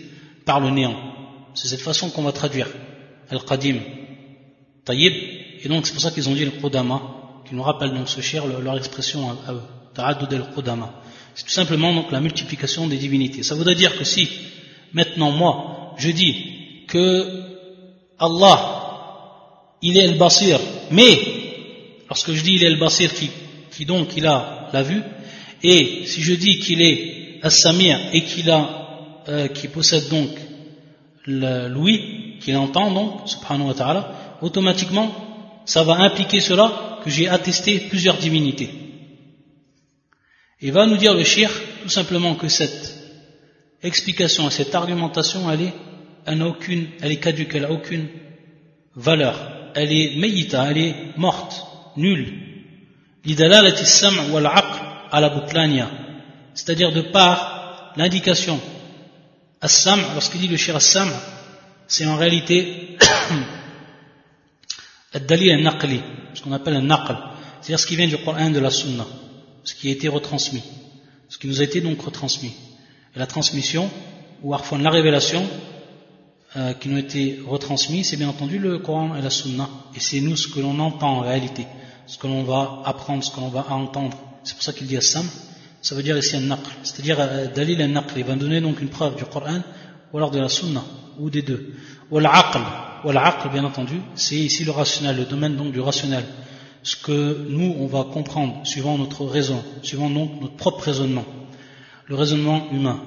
[0.46, 0.96] par le néant.
[1.54, 2.68] C'est cette façon qu'on va traduire
[3.30, 3.78] al-qadim,
[4.84, 5.12] tayyib,
[5.62, 7.00] et donc c'est pour ça qu'ils ont dit le qudama,
[7.46, 9.62] qui nous rappelle donc ce cher leur expression à eux,
[10.54, 11.02] qudama
[11.34, 13.42] C'est tout simplement donc la multiplication des divinités.
[13.42, 14.28] Ça voudrait dire que si
[14.92, 16.34] maintenant moi je dis
[16.88, 17.42] que
[18.18, 18.80] Allah
[19.82, 21.18] il est le basir, mais
[22.08, 23.30] lorsque je dis il est le basir qui,
[23.70, 25.02] qui donc il a la vue,
[25.62, 30.30] et si je dis qu'il est as-samir et qu'il a euh, qui possède donc
[31.68, 35.10] l'ouïe, qu'il entend donc, subhanahu wa ta'ala, automatiquement
[35.64, 38.70] ça va impliquer cela que j'ai attesté plusieurs divinités.
[40.60, 41.50] Et va nous dire le shir
[41.82, 42.94] tout simplement que cette
[43.82, 45.74] explication, cette argumentation, elle est,
[46.26, 48.08] elle n'a aucune, elle est caduque, elle n'a aucune
[48.94, 49.34] valeur.
[49.74, 51.64] Elle est meïta, elle est morte,
[51.96, 52.32] nulle.
[56.54, 58.60] C'est-à-dire de par l'indication.
[59.60, 61.10] As-sam, lorsqu'il dit le shir as-sam,
[61.86, 62.96] c'est en réalité
[65.12, 66.00] ad-dalil al-naqli
[66.34, 67.16] ce qu'on appelle un naql,
[67.60, 69.06] c'est-à-dire ce qui vient du Coran de la Sunna,
[69.64, 70.62] ce qui a été retransmis,
[71.28, 72.52] ce qui nous a été donc retransmis.
[73.14, 73.90] Et la transmission,
[74.42, 75.46] ou parfois la révélation,
[76.56, 79.68] euh, qui nous a été retransmis, c'est bien entendu le Coran et la Sunna.
[79.94, 81.66] Et c'est nous ce que l'on entend en réalité,
[82.06, 84.16] ce que l'on va apprendre, ce que l'on va entendre.
[84.44, 85.28] C'est pour ça qu'il dit Assam,
[85.82, 88.18] ça veut dire ici un naql, c'est-à-dire euh, dalil un naql.
[88.18, 89.60] Il va donner donc une preuve du Coran
[90.12, 90.82] ou alors de la Sunna,
[91.18, 91.74] ou des deux.
[92.10, 92.60] Ou l'aql,
[93.04, 96.24] ou bien entendu, c'est ici le rationnel, le domaine donc du rationnel.
[96.82, 101.24] Ce que nous, on va comprendre suivant notre raison, suivant donc notre propre raisonnement,
[102.06, 103.00] le raisonnement humain.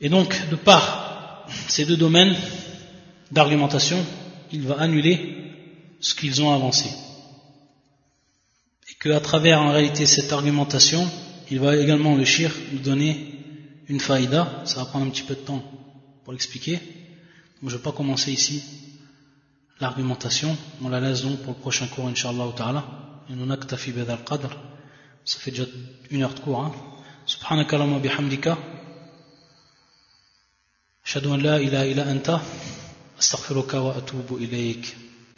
[0.00, 2.34] Et donc, de par ces deux domaines
[3.32, 3.98] d'argumentation,
[4.52, 5.34] il va annuler
[6.00, 6.88] ce qu'ils ont avancé.
[8.90, 11.08] Et qu'à travers en réalité cette argumentation,
[11.51, 13.35] il va également le shir nous donner
[13.87, 15.63] une faïda, ça va prendre un petit peu de temps
[16.23, 16.79] pour l'expliquer,
[17.61, 18.63] je ne vais pas commencer ici
[19.79, 20.55] l'argumentation.
[20.81, 22.85] On la laisse donc pour le prochain cours, Inch'Allah ta'ala.
[23.29, 24.49] Et nous naktafi bidal qadr.
[25.25, 25.65] Ça fait déjà
[26.09, 26.63] une heure de cours.
[26.63, 26.73] Hein.
[27.29, 28.57] سبحانك اللهم بحمدك
[31.05, 32.39] أشهد أن لا إله إلا أنت
[33.19, 34.97] أستغفرك وأتوب إليك